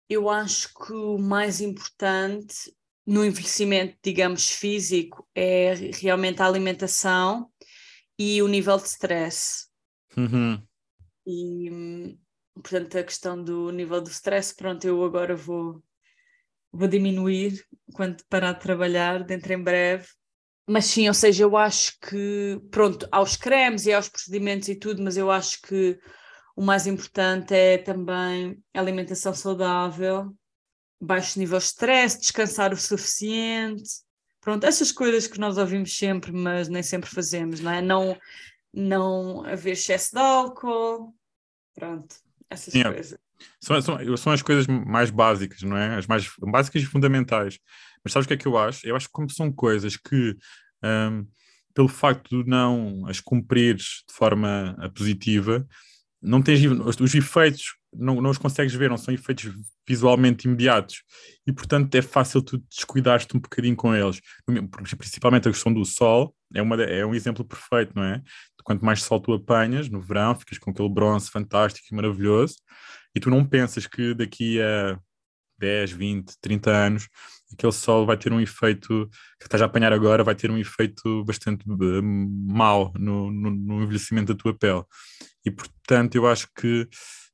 eu 0.09 0.29
acho 0.29 0.73
que 0.75 0.93
o 0.93 1.19
mais 1.19 1.61
importante 1.61 2.75
no 3.07 3.25
envelhecimento, 3.25 3.97
digamos, 4.03 4.49
físico 4.49 5.29
é 5.35 5.75
realmente 6.01 6.43
a 6.43 6.47
alimentação 6.47 7.51
e 8.19 8.43
o 8.43 8.49
nível 8.49 8.77
de 8.77 8.89
stress. 8.89 9.69
Uhum. 10.17 10.63
E 11.27 12.19
portanto, 12.63 12.99
a 12.99 13.05
questão 13.05 13.43
do 13.43 13.71
nível 13.71 14.01
do 14.01 14.11
stress, 14.11 14.55
pronto, 14.55 14.85
eu 14.87 15.03
agora 15.05 15.35
vou, 15.37 15.83
vou 16.73 16.89
diminuir 16.89 17.65
quando 17.95 18.25
parar 18.29 18.53
de 18.53 18.61
trabalhar, 18.61 19.25
dentro 19.25 19.53
em 19.53 19.63
breve. 19.63 20.07
Mas 20.67 20.87
sim, 20.87 21.09
ou 21.09 21.15
seja, 21.15 21.45
eu 21.45 21.57
acho 21.57 21.99
que, 22.01 22.61
pronto, 22.71 23.09
aos 23.11 23.37
cremes 23.37 23.87
e 23.87 23.93
aos 23.93 24.09
procedimentos 24.09 24.69
e 24.69 24.77
tudo, 24.77 25.03
mas 25.03 25.17
eu 25.17 25.31
acho 25.31 25.61
que 25.63 25.99
o 26.55 26.63
mais 26.63 26.87
importante 26.87 27.55
é 27.55 27.79
também 27.79 28.63
alimentação 28.75 29.35
saudável, 29.35 30.33
baixo 31.01 31.39
nível 31.39 31.59
de 31.59 31.65
stress, 31.65 32.21
descansar 32.21 32.73
o 32.73 32.77
suficiente. 32.77 33.91
Pronto, 34.41 34.65
essas 34.65 34.93
coisas 34.93 35.27
que 35.27 35.41
nós 35.41 35.59
ouvimos 35.59 35.97
sempre, 35.97 36.33
mas 36.33 36.69
nem 36.69 36.83
sempre 36.83 37.11
fazemos, 37.11 37.61
não 37.61 37.73
é? 37.73 37.83
Não, 37.83 38.17
não 38.73 39.45
haver 39.45 39.73
excesso 39.73 40.13
de 40.13 40.21
álcool, 40.21 41.15
pronto, 41.75 42.17
essas 42.51 42.73
Sim, 42.73 42.81
é. 42.81 42.93
coisas. 42.93 43.19
São, 43.61 43.81
são, 43.81 44.17
são 44.17 44.33
as 44.33 44.43
coisas 44.43 44.67
mais 44.67 45.11
básicas, 45.11 45.63
não 45.63 45.77
é? 45.77 45.97
As 45.97 46.07
mais 46.07 46.31
básicas 46.39 46.83
e 46.83 46.87
fundamentais. 46.87 47.59
Mas 48.05 48.13
sabes 48.13 48.25
o 48.27 48.29
que 48.29 48.35
é 48.35 48.37
que 48.37 48.47
eu 48.47 48.59
acho? 48.59 48.87
Eu 48.87 48.97
acho 48.97 49.07
que 49.07 49.13
como 49.13 49.31
são 49.31 49.51
coisas 49.53 49.97
que, 49.97 50.37
um, 50.83 51.27
pelo 51.73 51.89
facto 51.89 52.43
de 52.43 52.51
não 52.51 53.07
as 53.07 53.21
cumprires 53.21 54.05
de 54.09 54.15
forma 54.15 54.77
positiva, 54.95 55.67
não 56.21 56.43
tens 56.43 56.61
os, 56.65 57.01
os 57.01 57.15
efeitos, 57.15 57.77
não, 57.95 58.21
não 58.21 58.31
os 58.31 58.39
consegues 58.39 58.75
ver, 58.75 58.91
não 58.91 58.99
são 58.99 59.15
efeitos 59.15 59.55
visualmente 59.89 60.47
imediatos 60.47 61.03
e, 61.47 61.53
portanto, 61.53 61.95
é 61.95 62.03
fácil 62.03 62.43
tu 62.43 62.59
descuidares-te 62.69 63.37
um 63.37 63.41
bocadinho 63.41 63.77
com 63.77 63.95
eles. 63.95 64.21
Principalmente 64.99 65.49
a 65.49 65.53
questão 65.53 65.73
do 65.73 65.85
sol 65.85 66.35
é, 66.55 66.63
uma, 66.63 66.83
é 66.83 67.05
um 67.05 67.15
exemplo 67.15 67.45
perfeito, 67.45 67.93
não 67.95 68.05
é? 68.05 68.23
Quanto 68.65 68.85
mais 68.85 69.03
sol 69.03 69.21
tu 69.21 69.33
apanhas 69.33 69.89
no 69.89 70.01
verão, 70.01 70.35
ficas 70.35 70.59
com 70.59 70.71
aquele 70.71 70.89
bronze 70.89 71.31
fantástico 71.31 71.87
e 71.91 71.95
maravilhoso 71.95 72.57
e 73.15 73.21
tu 73.21 73.31
não 73.31 73.45
pensas 73.45 73.87
que 73.87 74.15
daqui 74.15 74.61
a 74.61 74.99
10, 75.59 75.93
20, 75.93 76.35
30 76.41 76.71
anos 76.71 77.09
aquele 77.53 77.73
sol 77.73 78.07
vai 78.07 78.17
ter 78.17 78.33
um 78.33 78.41
efeito 78.41 79.09
que 79.39 79.47
estás 79.47 79.61
a 79.61 79.67
apanhar 79.67 79.93
agora, 79.93 80.25
vai 80.25 80.35
ter 80.35 80.51
um 80.51 80.59
efeito 80.59 81.25
bastante 81.25 81.69
uh, 81.69 82.03
mau 82.03 82.93
no, 82.97 83.31
no, 83.31 83.51
no, 83.51 83.83
envelhecimento 83.83 84.33
da 84.33 84.39
tua 84.41 84.57
pele. 84.57 84.85
E 85.45 85.51
portanto, 85.51 86.15
eu 86.15 86.27
acho 86.27 86.49
que 86.55 86.89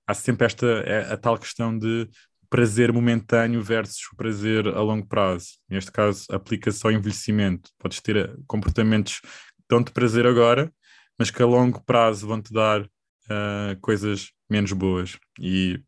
há 0.06 0.14
sempre 0.14 0.46
esta 0.46 0.66
a, 1.11 1.14
a 1.14 1.16
tal 1.16 1.38
questão 1.38 1.76
de 1.76 2.08
prazer 2.48 2.92
momentâneo 2.92 3.62
versus 3.62 4.02
o 4.12 4.16
prazer 4.16 4.66
a 4.68 4.80
longo 4.80 5.06
prazo. 5.06 5.58
Neste 5.68 5.90
caso, 5.92 6.26
aplica-se 6.30 6.84
ao 6.86 6.92
envelhecimento. 6.92 7.70
Podes 7.78 8.00
ter 8.00 8.16
eh, 8.16 8.34
comportamentos 8.46 9.20
que 9.20 9.64
dão-te 9.68 9.92
prazer 9.92 10.26
agora, 10.26 10.72
mas 11.18 11.30
que 11.30 11.42
a 11.42 11.46
longo 11.46 11.82
prazo 11.84 12.26
vão-te 12.26 12.52
dar 12.52 12.82
uh, 12.82 13.80
coisas 13.80 14.30
menos 14.48 14.72
boas. 14.72 15.18
E 15.40 15.80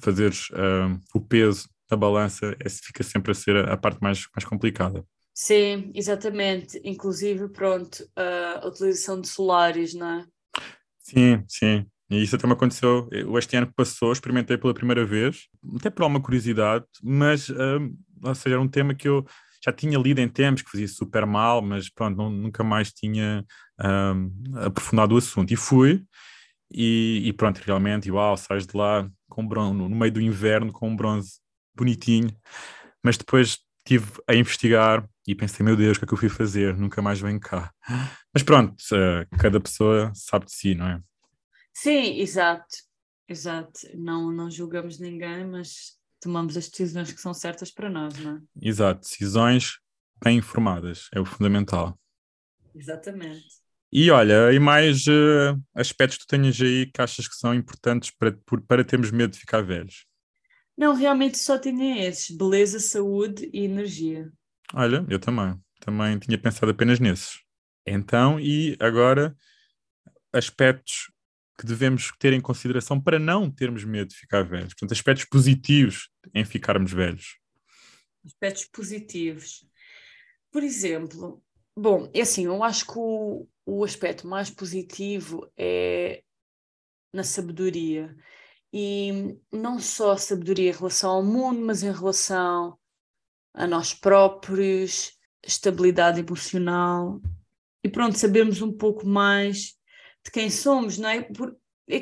fazeres 0.00 0.48
uh, 0.50 1.00
o 1.14 1.20
peso 1.20 1.68
a 1.88 1.96
balança 1.96 2.56
essa 2.58 2.80
fica 2.82 3.02
sempre 3.04 3.30
a 3.30 3.34
ser 3.34 3.56
a, 3.56 3.72
a 3.72 3.76
parte 3.76 4.00
mais, 4.02 4.26
mais 4.34 4.44
complicada. 4.44 5.04
Sim, 5.32 5.92
exatamente. 5.94 6.80
Inclusive, 6.82 7.48
pronto, 7.48 8.08
a 8.16 8.66
utilização 8.66 9.20
de 9.20 9.28
solares, 9.28 9.94
não 9.94 10.20
é? 10.20 10.26
Sim, 10.98 11.44
sim. 11.46 11.86
E 12.08 12.22
isso 12.22 12.36
até 12.36 12.46
me 12.46 12.52
aconteceu, 12.52 13.08
este 13.38 13.56
ano 13.56 13.66
que 13.66 13.74
passou, 13.74 14.12
experimentei 14.12 14.56
pela 14.56 14.72
primeira 14.72 15.04
vez, 15.04 15.48
até 15.76 15.90
por 15.90 16.02
alguma 16.02 16.20
curiosidade, 16.20 16.84
mas, 17.02 17.50
um, 17.50 17.96
ou 18.22 18.34
seja, 18.34 18.54
era 18.54 18.62
um 18.62 18.68
tema 18.68 18.94
que 18.94 19.08
eu 19.08 19.26
já 19.64 19.72
tinha 19.72 19.98
lido 19.98 20.20
em 20.20 20.28
tempos, 20.28 20.62
que 20.62 20.70
fazia 20.70 20.86
super 20.86 21.26
mal, 21.26 21.60
mas 21.60 21.88
pronto, 21.88 22.16
não, 22.16 22.30
nunca 22.30 22.62
mais 22.62 22.92
tinha 22.92 23.44
um, 23.80 24.30
aprofundado 24.58 25.16
o 25.16 25.18
assunto. 25.18 25.52
E 25.52 25.56
fui, 25.56 26.04
e, 26.70 27.22
e 27.24 27.32
pronto, 27.32 27.58
realmente, 27.58 28.10
uau, 28.10 28.36
sais 28.36 28.66
de 28.66 28.76
lá 28.76 29.08
com 29.28 29.46
bronze, 29.46 29.74
no 29.74 29.88
meio 29.88 30.12
do 30.12 30.20
inverno 30.20 30.72
com 30.72 30.88
um 30.88 30.96
bronze 30.96 31.40
bonitinho, 31.74 32.30
mas 33.02 33.16
depois 33.16 33.58
estive 33.78 34.12
a 34.28 34.34
investigar 34.34 35.08
e 35.26 35.34
pensei, 35.34 35.64
meu 35.64 35.76
Deus, 35.76 35.96
o 35.96 36.00
que 36.00 36.04
é 36.04 36.08
que 36.08 36.14
eu 36.14 36.18
fui 36.18 36.28
fazer? 36.28 36.76
Nunca 36.76 37.02
mais 37.02 37.20
venho 37.20 37.40
cá. 37.40 37.72
Mas 38.32 38.42
pronto, 38.42 38.74
cada 39.38 39.60
pessoa 39.60 40.12
sabe 40.14 40.46
de 40.46 40.52
si, 40.52 40.74
não 40.74 40.86
é? 40.86 41.00
Sim, 41.78 42.20
exato, 42.20 42.74
exato. 43.28 43.80
Não, 43.94 44.32
não 44.32 44.50
julgamos 44.50 44.98
ninguém, 44.98 45.46
mas 45.46 45.98
tomamos 46.18 46.56
as 46.56 46.70
decisões 46.70 47.12
que 47.12 47.20
são 47.20 47.34
certas 47.34 47.70
para 47.70 47.90
nós, 47.90 48.16
não 48.18 48.38
é? 48.38 48.40
Exato, 48.62 49.02
decisões 49.02 49.78
bem 50.24 50.38
informadas, 50.38 51.10
é 51.12 51.20
o 51.20 51.26
fundamental. 51.26 52.00
Exatamente. 52.74 53.44
E 53.92 54.10
olha, 54.10 54.50
e 54.54 54.58
mais 54.58 55.06
uh, 55.06 55.62
aspectos 55.74 56.16
que 56.16 56.24
tu 56.24 56.28
tenhas 56.28 56.58
aí 56.62 56.86
que 56.86 57.02
achas 57.02 57.28
que 57.28 57.36
são 57.36 57.54
importantes 57.54 58.10
para, 58.10 58.34
para 58.66 58.82
termos 58.82 59.10
medo 59.10 59.32
de 59.32 59.38
ficar 59.40 59.60
velhos? 59.60 60.06
Não, 60.74 60.94
realmente 60.94 61.36
só 61.36 61.58
tinha 61.58 62.08
esses: 62.08 62.34
beleza, 62.34 62.80
saúde 62.80 63.50
e 63.52 63.66
energia. 63.66 64.32
Olha, 64.72 65.04
eu 65.10 65.18
também. 65.18 65.60
Também 65.80 66.18
tinha 66.18 66.38
pensado 66.38 66.70
apenas 66.70 66.98
nesses. 66.98 67.38
Então, 67.86 68.40
e 68.40 68.78
agora, 68.80 69.36
aspectos 70.32 71.14
que 71.58 71.66
devemos 71.66 72.12
ter 72.18 72.32
em 72.32 72.40
consideração 72.40 73.00
para 73.00 73.18
não 73.18 73.50
termos 73.50 73.84
medo 73.84 74.08
de 74.08 74.16
ficar 74.16 74.42
velhos. 74.42 74.74
Portanto, 74.74 74.92
aspectos 74.92 75.24
positivos 75.24 76.10
em 76.34 76.44
ficarmos 76.44 76.92
velhos. 76.92 77.38
Aspectos 78.24 78.66
positivos. 78.66 79.66
Por 80.50 80.62
exemplo, 80.62 81.42
bom, 81.76 82.10
é 82.12 82.20
assim, 82.20 82.46
eu 82.46 82.62
acho 82.62 82.86
que 82.86 82.98
o, 82.98 83.48
o 83.64 83.84
aspecto 83.84 84.26
mais 84.26 84.50
positivo 84.50 85.50
é 85.56 86.22
na 87.12 87.24
sabedoria 87.24 88.14
e 88.72 89.38
não 89.50 89.78
só 89.78 90.16
sabedoria 90.16 90.70
em 90.70 90.74
relação 90.74 91.10
ao 91.10 91.24
mundo, 91.24 91.60
mas 91.64 91.82
em 91.82 91.92
relação 91.92 92.78
a 93.54 93.66
nós 93.66 93.94
próprios, 93.94 95.16
estabilidade 95.42 96.20
emocional 96.20 97.20
e 97.82 97.88
pronto, 97.88 98.18
sabermos 98.18 98.60
um 98.60 98.72
pouco 98.72 99.06
mais 99.06 99.76
de 100.26 100.30
quem 100.30 100.50
somos, 100.50 100.98
não 100.98 101.08
é? 101.08 101.22
Por, 101.22 101.56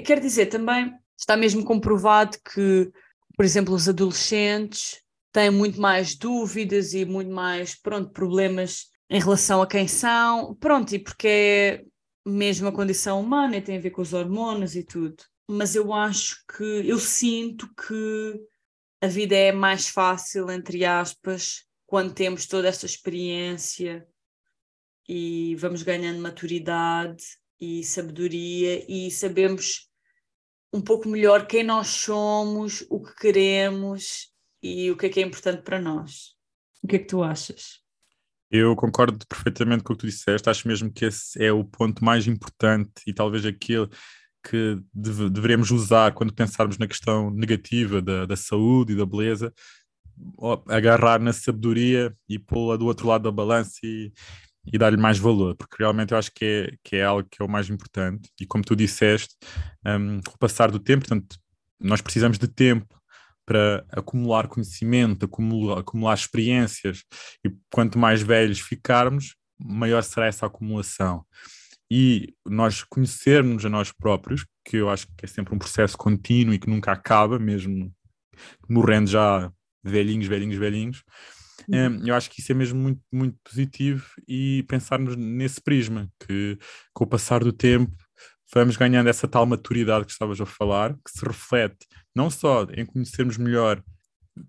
quer 0.04 0.20
dizer, 0.20 0.46
também 0.46 0.92
está 1.16 1.36
mesmo 1.36 1.64
comprovado 1.64 2.36
que, 2.52 2.90
por 3.36 3.44
exemplo, 3.44 3.74
os 3.74 3.88
adolescentes 3.88 5.00
têm 5.32 5.50
muito 5.50 5.80
mais 5.80 6.14
dúvidas 6.14 6.92
e 6.92 7.04
muito 7.04 7.30
mais, 7.30 7.74
pronto, 7.74 8.10
problemas 8.10 8.86
em 9.08 9.20
relação 9.20 9.62
a 9.62 9.66
quem 9.66 9.86
são, 9.86 10.54
pronto, 10.56 10.94
e 10.94 10.98
porque 10.98 11.28
é 11.28 11.84
mesmo 12.26 12.68
a 12.68 12.72
condição 12.72 13.20
humana 13.20 13.56
e 13.56 13.62
tem 13.62 13.76
a 13.76 13.80
ver 13.80 13.90
com 13.90 14.02
os 14.02 14.12
hormonas 14.12 14.74
e 14.74 14.82
tudo 14.82 15.22
mas 15.48 15.74
eu 15.74 15.92
acho 15.92 16.44
que 16.46 16.64
eu 16.64 16.98
sinto 16.98 17.68
que 17.74 18.40
a 19.00 19.06
vida 19.06 19.34
é 19.36 19.52
mais 19.52 19.88
fácil, 19.88 20.50
entre 20.50 20.84
aspas, 20.84 21.64
quando 21.86 22.14
temos 22.14 22.46
toda 22.46 22.68
esta 22.68 22.86
experiência 22.86 24.06
e 25.06 25.54
vamos 25.56 25.82
ganhando 25.82 26.20
maturidade 26.20 27.24
e 27.64 27.82
sabedoria 27.82 28.84
e 28.86 29.10
sabemos 29.10 29.88
um 30.72 30.82
pouco 30.82 31.08
melhor 31.08 31.46
quem 31.46 31.64
nós 31.64 31.88
somos, 31.88 32.84
o 32.90 33.02
que 33.02 33.14
queremos 33.16 34.28
e 34.62 34.90
o 34.90 34.96
que 34.96 35.06
é 35.06 35.08
que 35.08 35.20
é 35.20 35.22
importante 35.22 35.62
para 35.62 35.80
nós. 35.80 36.34
O 36.82 36.86
que 36.86 36.96
é 36.96 36.98
que 36.98 37.06
tu 37.06 37.22
achas? 37.22 37.80
Eu 38.50 38.76
concordo 38.76 39.18
perfeitamente 39.26 39.82
com 39.82 39.94
o 39.94 39.96
que 39.96 40.02
tu 40.02 40.06
disseste, 40.06 40.50
acho 40.50 40.68
mesmo 40.68 40.92
que 40.92 41.06
esse 41.06 41.42
é 41.42 41.50
o 41.50 41.64
ponto 41.64 42.04
mais 42.04 42.26
importante 42.26 42.92
e 43.06 43.14
talvez 43.14 43.46
aquele 43.46 43.88
que 44.46 44.78
deve, 44.92 45.30
deveremos 45.30 45.70
usar 45.70 46.12
quando 46.12 46.34
pensarmos 46.34 46.76
na 46.76 46.86
questão 46.86 47.30
negativa 47.30 48.02
da, 48.02 48.26
da 48.26 48.36
saúde 48.36 48.92
e 48.92 48.96
da 48.96 49.06
beleza, 49.06 49.52
agarrar 50.68 51.18
na 51.18 51.32
sabedoria 51.32 52.14
e 52.28 52.38
pô-la 52.38 52.76
do 52.76 52.84
outro 52.84 53.08
lado 53.08 53.22
da 53.22 53.32
balança 53.32 53.78
e, 53.82 54.12
e 54.72 54.78
dar-lhe 54.78 54.96
mais 54.96 55.18
valor, 55.18 55.54
porque 55.56 55.76
realmente 55.78 56.12
eu 56.12 56.18
acho 56.18 56.30
que 56.34 56.44
é, 56.44 56.76
que 56.82 56.96
é 56.96 57.04
algo 57.04 57.28
que 57.30 57.42
é 57.42 57.44
o 57.44 57.48
mais 57.48 57.68
importante. 57.68 58.30
E 58.40 58.46
como 58.46 58.64
tu 58.64 58.74
disseste, 58.74 59.34
um, 59.86 60.18
o 60.18 60.38
passar 60.38 60.70
do 60.70 60.78
tempo, 60.78 61.06
portanto, 61.06 61.36
nós 61.80 62.00
precisamos 62.00 62.38
de 62.38 62.48
tempo 62.48 62.86
para 63.46 63.84
acumular 63.90 64.48
conhecimento, 64.48 65.26
acumular, 65.26 65.80
acumular 65.80 66.14
experiências, 66.14 67.04
e 67.44 67.50
quanto 67.70 67.98
mais 67.98 68.22
velhos 68.22 68.60
ficarmos, 68.60 69.34
maior 69.58 70.02
será 70.02 70.26
essa 70.26 70.46
acumulação 70.46 71.24
e 71.90 72.34
nós 72.44 72.82
conhecermos 72.82 73.64
a 73.64 73.68
nós 73.68 73.92
próprios, 73.92 74.46
que 74.64 74.78
eu 74.78 74.90
acho 74.90 75.06
que 75.16 75.24
é 75.24 75.28
sempre 75.28 75.54
um 75.54 75.58
processo 75.58 75.96
contínuo 75.96 76.54
e 76.54 76.58
que 76.58 76.68
nunca 76.68 76.92
acaba, 76.92 77.38
mesmo 77.38 77.92
morrendo 78.68 79.10
já 79.10 79.52
velhinhos, 79.82 80.26
velhinhos, 80.26 80.56
velhinhos. 80.56 81.04
Uhum. 81.68 81.98
Um, 82.02 82.06
eu 82.06 82.14
acho 82.14 82.30
que 82.30 82.40
isso 82.40 82.52
é 82.52 82.54
mesmo 82.54 82.78
muito, 82.78 83.00
muito 83.12 83.38
positivo 83.42 84.04
e 84.28 84.64
pensarmos 84.68 85.16
nesse 85.16 85.60
prisma, 85.60 86.08
que 86.26 86.58
com 86.92 87.04
o 87.04 87.06
passar 87.06 87.42
do 87.42 87.52
tempo 87.52 87.92
vamos 88.54 88.76
ganhando 88.76 89.08
essa 89.08 89.26
tal 89.26 89.44
maturidade 89.46 90.06
que 90.06 90.12
estavas 90.12 90.40
a 90.40 90.46
falar, 90.46 90.94
que 90.94 91.10
se 91.10 91.24
reflete 91.24 91.86
não 92.14 92.30
só 92.30 92.64
em 92.74 92.86
conhecermos 92.86 93.36
melhor 93.36 93.82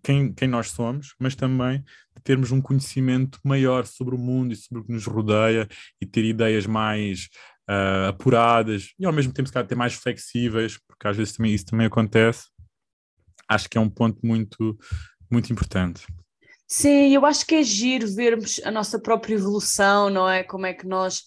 quem, 0.04 0.34
quem 0.34 0.48
nós 0.48 0.72
somos, 0.72 1.16
mas 1.20 1.36
também 1.36 1.84
de 2.16 2.24
termos 2.24 2.52
um 2.52 2.62
conhecimento 2.62 3.40
maior 3.44 3.86
sobre 3.86 4.16
o 4.16 4.18
mundo 4.18 4.54
e 4.54 4.56
sobre 4.56 4.82
o 4.82 4.86
que 4.86 4.92
nos 4.92 5.06
rodeia 5.06 5.68
e 6.02 6.06
ter 6.06 6.24
ideias 6.24 6.66
mais 6.66 7.30
uh, 7.70 8.10
apuradas 8.10 8.94
e 9.00 9.06
ao 9.06 9.14
mesmo 9.14 9.34
tempo 9.34 9.48
se 9.48 9.54
calhar 9.54 9.66
até 9.66 9.76
mais 9.76 9.94
flexíveis, 9.94 10.78
porque 10.88 11.08
às 11.08 11.18
vezes 11.18 11.36
também 11.36 11.54
isso 11.54 11.66
também 11.66 11.88
acontece. 11.88 12.48
Acho 13.48 13.70
que 13.70 13.78
é 13.78 13.82
um 13.82 13.90
ponto 13.90 14.20
muito, 14.26 14.78
muito 15.30 15.52
importante. 15.54 16.06
Sim, 16.68 17.14
eu 17.14 17.26
acho 17.26 17.46
que 17.46 17.56
é 17.56 17.64
giro 17.64 18.08
vermos 18.14 18.60
a 18.64 18.72
nossa 18.72 19.00
própria 19.00 19.36
evolução, 19.36 20.10
não 20.10 20.28
é? 20.30 20.44
Como 20.44 20.66
é 20.66 20.74
que 20.74 20.88
nós 20.88 21.24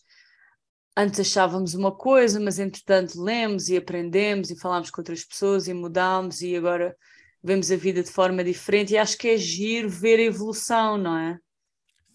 antes 0.96 1.20
achávamos 1.20 1.74
uma 1.74 1.92
coisa, 1.92 2.40
mas 2.40 2.58
entretanto 2.58 3.22
lemos 3.22 3.68
e 3.68 3.76
aprendemos 3.76 4.50
e 4.50 4.58
falámos 4.58 4.90
com 4.90 5.00
outras 5.00 5.24
pessoas 5.24 5.68
e 5.68 5.72
mudámos 5.72 6.40
e 6.42 6.56
agora 6.56 6.96
vemos 7.42 7.70
a 7.70 7.76
vida 7.76 8.02
de 8.02 8.10
forma 8.10 8.42
diferente 8.42 8.92
e 8.94 8.98
acho 8.98 9.16
que 9.16 9.28
é 9.28 9.36
giro 9.36 9.88
ver 9.88 10.18
a 10.18 10.24
evolução, 10.24 10.98
não 10.98 11.16
é? 11.16 11.38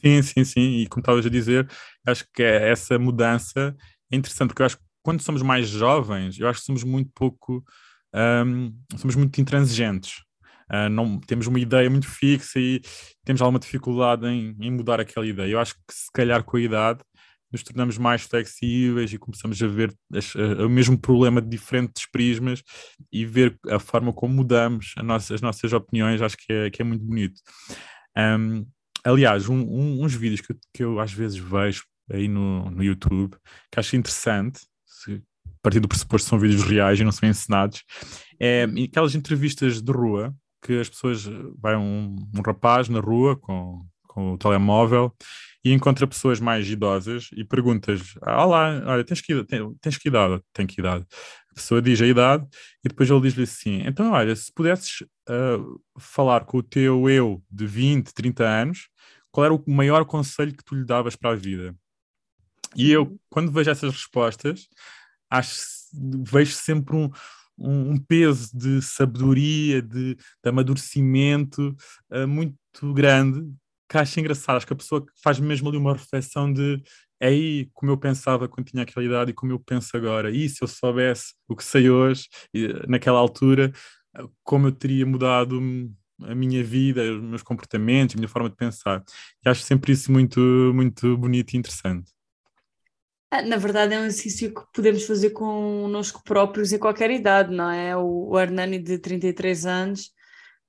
Sim, 0.02 0.22
sim, 0.22 0.44
sim. 0.44 0.62
E 0.80 0.88
como 0.88 1.00
estavas 1.00 1.26
a 1.26 1.30
dizer, 1.30 1.70
acho 2.06 2.26
que 2.34 2.44
é 2.44 2.70
essa 2.70 3.00
mudança 3.00 3.74
é 4.12 4.16
interessante, 4.18 4.50
porque 4.50 4.62
eu 4.62 4.66
acho 4.66 4.78
que 4.78 4.84
quando 5.02 5.22
somos 5.22 5.42
mais 5.42 5.68
jovens, 5.68 6.38
eu 6.38 6.48
acho 6.48 6.60
que 6.60 6.66
somos 6.66 6.84
muito 6.84 7.10
pouco, 7.16 7.64
um, 8.46 8.74
somos 8.98 9.16
muito 9.16 9.40
intransigentes. 9.40 10.24
Uh, 10.74 10.90
não, 10.90 11.20
temos 11.20 11.46
uma 11.46 11.60
ideia 11.60 11.88
muito 11.88 12.08
fixa 12.08 12.60
e 12.60 12.82
temos 13.24 13.44
alguma 13.44 13.60
dificuldade 13.60 14.26
em, 14.26 14.56
em, 14.60 14.72
mudar 14.72 15.00
aquela 15.00 15.28
ideia. 15.28 15.52
Eu 15.52 15.60
acho 15.60 15.76
que 15.76 15.94
se 15.94 16.12
calhar 16.12 16.44
com 16.44 16.58
a 16.58 16.62
idade 16.62 17.00
nos 17.52 17.62
tornamos 17.62 18.00
mais 18.00 18.24
flexíveis 18.24 19.14
e 19.14 19.20
começamos 19.20 19.62
a 19.62 19.68
ver 19.68 19.94
as, 20.12 20.36
a, 20.36 20.66
o 20.66 20.70
mesmo 20.70 20.98
problema 20.98 21.40
de 21.40 21.48
diferentes 21.48 22.10
prismas 22.10 22.64
e 23.12 23.24
ver 23.24 23.56
a 23.70 23.78
forma 23.78 24.12
como 24.12 24.34
mudamos 24.34 24.96
nossa, 25.04 25.36
as 25.36 25.42
nossas 25.42 25.72
opiniões, 25.72 26.24
acho 26.24 26.36
que 26.36 26.52
é, 26.52 26.70
que 26.72 26.82
é 26.82 26.86
muito 26.86 27.06
bonito. 27.06 27.40
Um, 28.18 28.66
aliás, 29.04 29.48
um, 29.48 29.60
um, 29.60 30.04
uns 30.04 30.16
vídeos 30.16 30.42
que 30.42 30.54
eu, 30.54 30.58
que 30.74 30.84
eu 30.84 31.00
às 31.00 31.14
vezes 31.14 31.38
vejo 31.38 31.84
aí 32.12 32.28
no, 32.28 32.72
no 32.72 32.84
YouTube, 32.84 33.38
que 33.72 33.80
acho 33.80 33.96
interessante, 33.96 34.62
se, 34.88 35.22
a 35.46 35.62
partir 35.62 35.80
do 35.80 35.88
pressuposto 35.88 36.28
são 36.28 36.40
vídeos 36.40 36.64
reais 36.64 37.00
e 37.00 37.04
não 37.04 37.12
são 37.12 37.30
encenados, 37.30 37.84
é 38.40 38.64
aquelas 38.64 39.14
entrevistas 39.14 39.80
de 39.80 39.92
rua 39.92 40.36
que 40.64 40.80
as 40.80 40.90
pessoas, 40.90 41.26
vai 41.60 41.76
um, 41.76 42.16
um 42.36 42.42
rapaz 42.42 42.88
na 42.88 43.00
rua 43.00 43.36
com, 43.36 43.86
com 44.08 44.34
o 44.34 44.38
telemóvel 44.38 45.14
e 45.64 45.72
encontra 45.72 46.08
pessoas 46.08 46.40
mais 46.40 46.68
idosas 46.70 47.30
e 47.36 47.44
perguntas: 47.44 48.16
ah, 48.22 48.46
Olá, 48.46 48.82
olha, 48.86 49.04
tens 49.04 49.22
que, 49.22 49.44
tens 49.82 49.98
que 49.98 50.08
idade? 50.08 50.42
Tem 50.54 50.66
que 50.66 50.80
idade. 50.80 51.06
A 51.52 51.54
pessoa 51.54 51.82
diz 51.82 52.02
a 52.02 52.08
idade 52.08 52.48
e 52.84 52.90
depois 52.90 53.10
ele 53.10 53.22
diz-lhe 53.22 53.44
assim: 53.44 53.84
Então, 53.86 54.12
olha, 54.12 54.36
se 54.36 54.52
pudesses 54.52 55.02
uh, 55.30 55.82
falar 56.00 56.46
com 56.46 56.58
o 56.58 56.64
teu 56.64 57.10
eu 57.10 57.44
de 57.52 57.68
20, 57.68 58.14
30 58.14 58.44
anos, 58.44 58.90
qual 59.32 59.46
era 59.46 59.54
o 59.54 59.64
maior 59.68 60.06
conselho 60.06 60.56
que 60.56 60.64
tu 60.64 60.76
lhe 60.76 60.86
davas 60.86 61.16
para 61.16 61.32
a 61.32 61.36
vida? 61.36 61.76
E 62.76 62.92
eu, 62.92 63.04
uhum. 63.04 63.20
quando 63.30 63.52
vejo 63.52 63.70
essas 63.70 63.92
respostas, 63.94 64.68
acho, 65.30 65.56
vejo 66.24 66.54
sempre 66.54 66.96
um, 66.96 67.10
um, 67.58 67.92
um 67.92 67.98
peso 67.98 68.50
de 68.58 68.82
sabedoria, 68.82 69.82
de, 69.82 70.16
de 70.16 70.50
amadurecimento 70.50 71.76
uh, 72.12 72.28
muito 72.28 72.94
grande, 72.94 73.46
que 73.90 73.98
acho 73.98 74.20
engraçado. 74.20 74.58
Acho 74.58 74.68
que 74.68 74.74
a 74.74 74.78
pessoa 74.78 75.06
faz 75.24 75.40
mesmo 75.40 75.70
ali 75.70 75.78
uma 75.78 75.94
reflexão 75.94 76.52
de 76.52 76.82
é 77.20 77.28
aí 77.28 77.70
como 77.74 77.90
eu 77.92 77.98
pensava 77.98 78.50
quando 78.50 78.68
tinha 78.68 78.84
aquela 78.84 79.06
idade 79.06 79.32
e 79.32 79.34
como 79.34 79.54
eu 79.54 79.60
penso 79.60 79.96
agora. 79.96 80.30
E 80.30 80.50
se 80.50 80.62
eu 80.62 80.68
soubesse 80.68 81.34
o 81.48 81.56
que 81.56 81.64
sei 81.64 81.90
hoje, 81.90 82.28
naquela 82.88 83.18
altura, 83.18 83.72
como 84.44 84.68
eu 84.68 84.72
teria 84.74 85.06
mudado 85.06 85.62
a 86.22 86.36
minha 86.36 86.64
vida, 86.64 87.02
os 87.14 87.22
meus 87.22 87.44
comportamentos, 87.44 88.16
a 88.16 88.20
minha 88.20 88.28
forma 88.28 88.50
de 88.50 88.56
pensar. 88.56 89.04
E 89.46 89.50
acho 89.50 89.62
sempre 89.62 89.94
isso 89.94 90.12
muito, 90.12 90.40
muito 90.74 91.18
bonito 91.18 91.54
e 91.54 91.58
interessante. 91.58 92.12
Ah, 93.36 93.42
na 93.42 93.58
verdade, 93.58 93.96
é 93.96 94.00
um 94.00 94.06
exercício 94.06 94.54
que 94.54 94.62
podemos 94.72 95.06
fazer 95.08 95.32
connosco 95.32 96.22
próprios 96.24 96.72
em 96.72 96.78
qualquer 96.78 97.10
idade, 97.10 97.52
não 97.52 97.68
é? 97.68 97.98
O, 97.98 98.40
Hernani 98.40 98.78
de 98.78 99.00
33 99.00 99.66
anos 99.66 100.12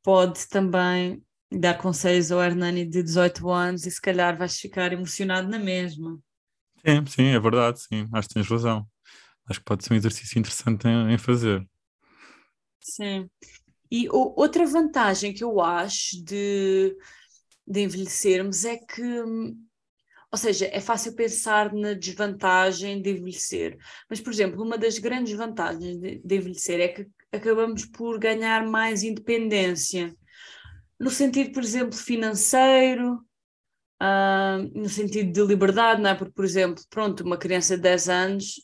pode 0.03 0.49
também 0.49 1.23
dar 1.53 1.77
conselhos 1.77 2.33
ao 2.33 2.43
Hernani 2.43 2.87
de 2.87 3.03
18 3.03 3.51
anos 3.51 3.85
e 3.85 3.91
se 3.91 4.01
calhar 4.01 4.38
vais 4.38 4.59
ficar 4.59 4.95
emocionado 4.95 5.47
na 5.47 5.59
mesma. 5.59 6.19
Sim, 6.87 7.05
sim, 7.07 7.25
é 7.35 7.38
verdade, 7.38 7.83
sim, 7.83 8.09
acho 8.15 8.29
que 8.29 8.35
tens 8.35 8.49
razão. 8.49 8.88
Acho 9.47 9.59
que 9.59 9.67
pode 9.67 9.85
ser 9.85 9.93
um 9.93 9.97
exercício 9.97 10.38
interessante 10.38 10.88
em, 10.88 11.12
em 11.12 11.19
fazer. 11.19 11.69
Sim. 12.81 13.29
E 13.91 14.09
o, 14.09 14.33
outra 14.41 14.65
vantagem 14.65 15.35
que 15.35 15.45
eu 15.45 15.61
acho 15.61 16.25
de, 16.25 16.97
de 17.67 17.81
envelhecermos 17.83 18.65
é 18.65 18.79
que 18.79 19.03
hum, 19.03 19.55
ou 20.35 20.37
seja, 20.37 20.68
é 20.73 20.81
fácil 20.81 21.14
pensar 21.14 21.73
na 21.73 21.92
desvantagem 21.92 23.01
de 23.01 23.11
envelhecer. 23.11 23.79
Mas, 24.11 24.20
por 24.20 24.33
exemplo, 24.33 24.61
uma 24.61 24.77
das 24.77 24.99
grandes 24.99 25.33
vantagens 25.33 25.97
de, 25.97 26.18
de 26.18 26.35
envelhecer 26.35 26.81
é 26.81 26.88
que 26.88 27.07
acabamos 27.31 27.85
por 27.85 28.18
ganhar 28.18 28.66
mais 28.66 29.05
independência. 29.05 30.12
No 30.99 31.09
sentido, 31.09 31.53
por 31.53 31.62
exemplo, 31.62 31.97
financeiro, 31.97 33.25
uh, 34.03 34.77
no 34.77 34.88
sentido 34.88 35.31
de 35.31 35.47
liberdade, 35.47 36.03
não 36.03 36.11
é? 36.11 36.16
Porque, 36.16 36.35
por 36.35 36.44
exemplo, 36.44 36.83
pronto, 36.90 37.23
uma 37.23 37.38
criança 37.38 37.77
de 37.77 37.85
10 37.85 38.09
anos 38.09 38.55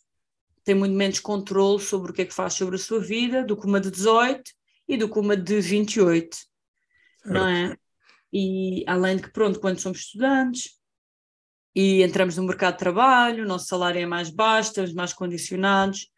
tem 0.65 0.75
muito 0.75 0.97
menos 0.97 1.21
controle 1.21 1.81
sobre 1.81 2.11
o 2.11 2.13
que 2.13 2.23
é 2.23 2.27
que 2.27 2.35
faz 2.35 2.55
sobre 2.55 2.75
a 2.75 2.81
sua 2.81 2.99
vida 2.99 3.45
do 3.45 3.57
que 3.57 3.69
uma 3.69 3.81
de 3.81 3.93
18 3.93 4.43
e 4.89 4.97
do 4.97 5.09
que 5.09 5.21
uma 5.21 5.37
de 5.37 5.61
28, 5.61 6.37
certo. 6.37 7.33
não 7.33 7.47
é? 7.47 7.77
E 8.33 8.83
além 8.89 9.19
de 9.19 9.23
que, 9.23 9.31
pronto, 9.33 9.61
quando 9.61 9.79
somos 9.79 10.01
estudantes, 10.01 10.80
e 11.75 12.03
entramos 12.03 12.37
no 12.37 12.45
mercado 12.45 12.75
de 12.75 12.81
trabalho, 12.81 13.45
o 13.45 13.49
nosso 13.49 13.67
salário 13.67 14.01
é 14.01 14.07
mais 14.07 14.31
baixo, 14.31 14.71
estamos 14.71 14.93
mais 14.93 15.13
condicionados 15.13 16.11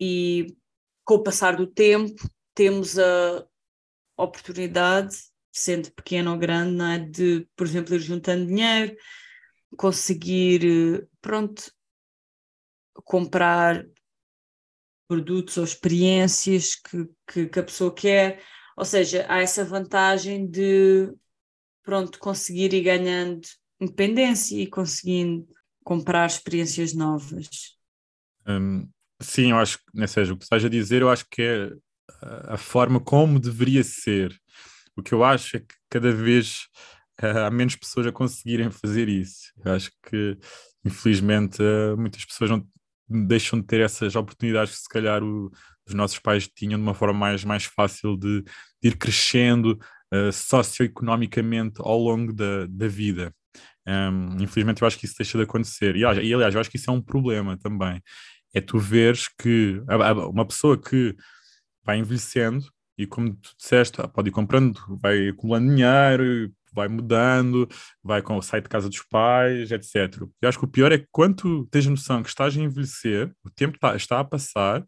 e 0.00 0.56
com 1.04 1.14
o 1.14 1.22
passar 1.22 1.56
do 1.56 1.66
tempo 1.66 2.28
temos 2.54 2.98
a 2.98 3.46
oportunidade, 4.16 5.16
sendo 5.52 5.92
pequena 5.92 6.32
ou 6.32 6.38
grande, 6.38 6.82
é? 6.82 6.98
de, 6.98 7.48
por 7.56 7.66
exemplo, 7.66 7.94
ir 7.94 8.00
juntando 8.00 8.46
dinheiro, 8.46 8.96
conseguir, 9.76 11.08
pronto, 11.20 11.72
comprar 13.04 13.84
produtos 15.06 15.56
ou 15.56 15.64
experiências 15.64 16.74
que, 16.74 17.08
que, 17.26 17.46
que 17.46 17.58
a 17.58 17.64
pessoa 17.64 17.94
quer, 17.94 18.42
ou 18.76 18.84
seja, 18.84 19.26
há 19.28 19.40
essa 19.40 19.64
vantagem 19.64 20.46
de, 20.46 21.12
pronto, 21.82 22.18
conseguir 22.18 22.72
ir 22.72 22.82
ganhando 22.82 23.46
independência 23.80 24.56
e 24.56 24.66
conseguindo 24.66 25.46
comprar 25.82 26.26
experiências 26.26 26.94
novas. 26.94 27.48
Um, 28.46 28.88
sim, 29.20 29.50
eu 29.50 29.58
acho 29.58 29.78
que, 29.78 29.84
não 29.94 30.06
seja, 30.06 30.32
o 30.32 30.36
que 30.36 30.44
estás 30.44 30.64
a 30.64 30.68
dizer, 30.68 31.02
eu 31.02 31.10
acho 31.10 31.26
que 31.30 31.42
é 31.42 31.70
a 32.48 32.56
forma 32.56 33.00
como 33.00 33.38
deveria 33.38 33.82
ser. 33.82 34.34
O 34.96 35.02
que 35.02 35.12
eu 35.12 35.24
acho 35.24 35.56
é 35.56 35.60
que 35.60 35.74
cada 35.90 36.12
vez 36.12 36.68
uh, 37.22 37.46
há 37.46 37.50
menos 37.50 37.76
pessoas 37.76 38.06
a 38.06 38.12
conseguirem 38.12 38.70
fazer 38.70 39.08
isso. 39.08 39.52
Eu 39.64 39.72
acho 39.72 39.90
que, 40.08 40.38
infelizmente, 40.84 41.62
uh, 41.62 41.96
muitas 41.96 42.24
pessoas 42.24 42.50
não 42.50 42.66
deixam 43.26 43.60
de 43.60 43.66
ter 43.66 43.80
essas 43.80 44.14
oportunidades 44.16 44.74
que, 44.74 44.82
se 44.82 44.88
calhar, 44.88 45.22
o, 45.22 45.50
os 45.86 45.94
nossos 45.94 46.18
pais 46.18 46.48
tinham 46.48 46.78
de 46.78 46.82
uma 46.82 46.94
forma 46.94 47.18
mais, 47.18 47.44
mais 47.44 47.64
fácil 47.64 48.16
de, 48.16 48.42
de 48.42 48.88
ir 48.88 48.96
crescendo 48.96 49.78
uh, 50.12 50.32
socioeconomicamente 50.32 51.80
ao 51.80 51.98
longo 51.98 52.32
da, 52.32 52.66
da 52.68 52.88
vida. 52.88 53.34
Um, 53.86 54.42
infelizmente, 54.42 54.82
eu 54.82 54.88
acho 54.88 54.98
que 54.98 55.06
isso 55.06 55.16
deixa 55.18 55.36
de 55.36 55.44
acontecer. 55.44 55.96
E, 55.96 56.04
aliás, 56.04 56.54
eu 56.54 56.60
acho 56.60 56.70
que 56.70 56.76
isso 56.76 56.90
é 56.90 56.92
um 56.92 57.02
problema 57.02 57.56
também. 57.56 58.00
É 58.54 58.60
tu 58.60 58.78
veres 58.78 59.28
que 59.28 59.82
uma 60.32 60.46
pessoa 60.46 60.80
que 60.80 61.14
vai 61.84 61.98
envelhecendo 61.98 62.64
e, 62.96 63.06
como 63.06 63.34
tu 63.34 63.50
disseste, 63.58 63.98
pode 64.14 64.28
ir 64.28 64.32
comprando, 64.32 64.80
vai 65.00 65.28
acumulando 65.28 65.74
dinheiro, 65.74 66.52
vai 66.74 66.88
mudando, 66.88 67.68
vai 68.02 68.20
com, 68.20 68.40
sai 68.42 68.60
de 68.60 68.68
casa 68.68 68.88
dos 68.88 69.02
pais, 69.02 69.70
etc. 69.70 70.22
Eu 70.42 70.48
acho 70.48 70.58
que 70.58 70.64
o 70.64 70.68
pior 70.68 70.90
é 70.92 70.98
que 70.98 71.06
quando 71.10 71.36
tu 71.36 71.68
tens 71.70 71.86
noção 71.86 72.22
que 72.22 72.28
estás 72.28 72.56
a 72.56 72.60
envelhecer, 72.60 73.32
o 73.44 73.50
tempo 73.50 73.76
está, 73.76 73.94
está 73.94 74.20
a 74.20 74.24
passar 74.24 74.84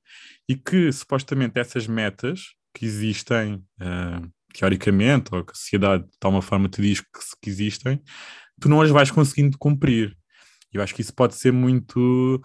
e 0.48 0.56
que 0.56 0.90
supostamente 0.92 1.58
essas 1.58 1.86
metas 1.86 2.54
que 2.74 2.84
existem 2.84 3.54
uh, 3.80 4.30
teoricamente, 4.52 5.34
ou 5.34 5.44
que 5.44 5.52
a 5.52 5.54
sociedade 5.54 6.04
de 6.04 6.18
tal 6.18 6.30
uma 6.30 6.42
forma 6.42 6.68
te 6.68 6.82
diz 6.82 7.00
que, 7.00 7.06
que 7.40 7.50
existem, 7.50 8.02
tu 8.60 8.68
não 8.68 8.80
as 8.80 8.90
vais 8.90 9.10
conseguindo 9.10 9.58
cumprir. 9.58 10.16
Eu 10.72 10.82
acho 10.82 10.94
que 10.94 11.00
isso 11.00 11.14
pode 11.14 11.34
ser 11.34 11.52
muito 11.52 12.40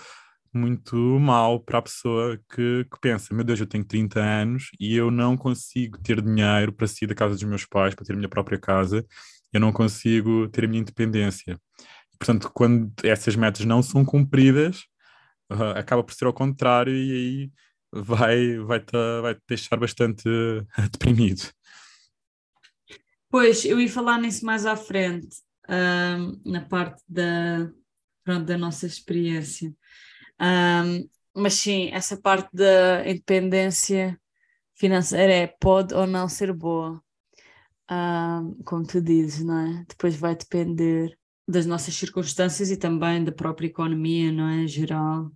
muito 0.54 0.98
mal 0.98 1.62
para 1.62 1.80
a 1.80 1.82
pessoa 1.82 2.38
que, 2.54 2.86
que, 2.92 3.00
pensa, 3.00 3.34
meu 3.34 3.44
Deus, 3.44 3.60
eu 3.60 3.66
tenho 3.66 3.86
30 3.86 4.20
anos 4.20 4.70
e 4.80 4.96
eu 4.96 5.10
não 5.10 5.38
consigo 5.38 5.98
ter 6.00 6.22
dinheiro 6.22 6.74
para 6.74 6.88
sair 6.88 7.08
da 7.08 7.16
casa 7.16 7.36
dos 7.36 7.44
meus 7.44 7.66
pais, 7.66 7.96
para 7.96 8.06
ter 8.06 8.14
a 8.14 8.18
minha 8.18 8.28
própria 8.28 8.60
casa, 8.60 9.06
eu 9.54 9.60
não 9.62 9.72
consigo 9.72 10.50
ter 10.50 10.66
a 10.66 10.68
minha 10.68 10.82
independência. 10.82 11.58
Portanto, 12.20 12.52
quando 12.54 12.92
essas 13.04 13.36
metas 13.36 13.66
não 13.66 13.82
são 13.82 14.04
cumpridas, 14.04 14.82
uh, 15.52 15.78
acaba 15.78 16.04
por 16.04 16.14
ser 16.14 16.26
ao 16.26 16.34
contrário 16.34 16.94
e 16.94 17.12
aí 17.12 17.52
vai, 17.92 18.58
vai, 18.58 18.80
te, 18.80 19.22
vai 19.22 19.36
te 19.36 19.42
deixar 19.48 19.78
bastante 19.78 20.24
deprimido. 20.92 21.50
Pois, 23.30 23.64
eu 23.64 23.80
ia 23.80 23.90
falar 23.90 24.20
nisso 24.20 24.46
mais 24.46 24.66
à 24.66 24.76
frente, 24.76 25.38
na 26.46 26.62
parte 26.62 27.02
da, 27.08 27.72
pronto, 28.24 28.46
da 28.46 28.58
nossa 28.58 28.86
experiência. 28.86 29.74
Um, 30.40 31.10
mas 31.34 31.54
sim, 31.54 31.90
essa 31.92 32.18
parte 32.18 32.50
da 32.54 33.08
independência 33.08 34.20
financeira 34.76 35.34
é 35.34 35.48
pode 35.48 35.94
ou 35.94 36.06
não 36.08 36.28
ser 36.28 36.52
boa. 36.54 37.02
Um, 37.90 38.56
como 38.64 38.86
tu 38.86 39.02
dizes, 39.02 39.44
não 39.44 39.58
é? 39.60 39.86
Depois 39.88 40.16
vai 40.16 40.36
depender 40.36 41.18
das 41.48 41.66
nossas 41.66 41.94
circunstâncias 41.94 42.72
e 42.72 42.78
também 42.78 43.24
da 43.24 43.32
própria 43.32 43.68
economia, 43.68 44.32
não 44.32 44.48
é? 44.48 44.68
Geral. 44.68 45.32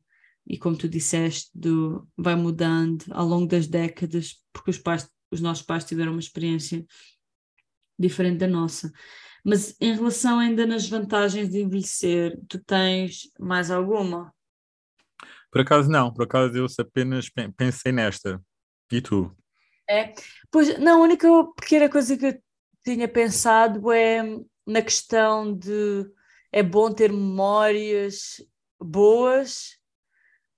E 0.48 0.58
como 0.58 0.78
tu 0.78 0.88
disseste, 0.88 1.50
do, 1.54 2.08
vai 2.18 2.36
mudando 2.36 3.06
ao 3.12 3.26
longo 3.26 3.48
das 3.48 3.68
décadas, 3.68 4.42
porque 4.54 4.70
os, 4.70 4.78
pais, 4.78 5.10
os 5.32 5.42
nossos 5.42 5.66
pais 5.66 5.84
tiveram 5.84 6.12
uma 6.12 6.20
experiência 6.20 6.86
diferente 7.98 8.40
da 8.40 8.48
nossa. 8.48 8.92
Mas 9.46 9.76
em 9.80 9.94
relação 9.94 10.40
ainda 10.40 10.66
nas 10.66 10.90
vantagens 10.90 11.50
de 11.50 11.62
envelhecer, 11.62 12.40
tu 12.50 12.58
tens 12.58 13.32
mais 13.40 13.70
alguma? 13.70 14.34
Por 15.52 15.62
acaso 15.62 15.88
não, 15.88 16.12
por 16.12 16.24
acaso 16.24 16.58
eu 16.58 16.66
apenas 16.80 17.30
pensei 17.56 17.92
nesta. 17.92 18.42
E 18.92 19.00
tu? 19.02 19.36
É, 19.88 20.14
pois 20.50 20.80
não, 20.80 21.02
a 21.02 21.04
única 21.04 21.28
pequena 21.56 21.88
coisa 21.88 22.18
que 22.18 22.26
eu 22.26 22.44
tinha 22.84 23.08
pensado 23.08 23.92
é 23.92 24.24
na 24.66 24.82
questão 24.82 25.56
de 25.56 26.10
é 26.52 26.64
bom 26.64 26.92
ter 26.92 27.12
memórias 27.12 28.38
boas 28.80 29.78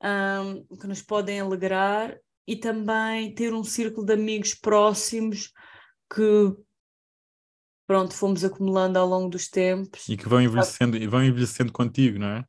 um, 0.01 0.77
que 0.77 0.87
nos 0.87 1.01
podem 1.01 1.41
alegrar 1.41 2.17
e 2.47 2.55
também 2.55 3.33
ter 3.33 3.53
um 3.53 3.63
círculo 3.63 4.05
de 4.05 4.13
amigos 4.13 4.53
próximos 4.53 5.51
que 6.13 6.55
pronto, 7.87 8.13
fomos 8.13 8.43
acumulando 8.43 8.99
ao 8.99 9.07
longo 9.07 9.29
dos 9.29 9.47
tempos. 9.47 10.07
E 10.09 10.17
que 10.17 10.27
vão 10.27 10.41
envelhecendo, 10.41 10.97
e 10.97 11.07
vão 11.07 11.23
envelhecendo 11.23 11.71
contigo, 11.71 12.19
não 12.19 12.27
é? 12.27 12.45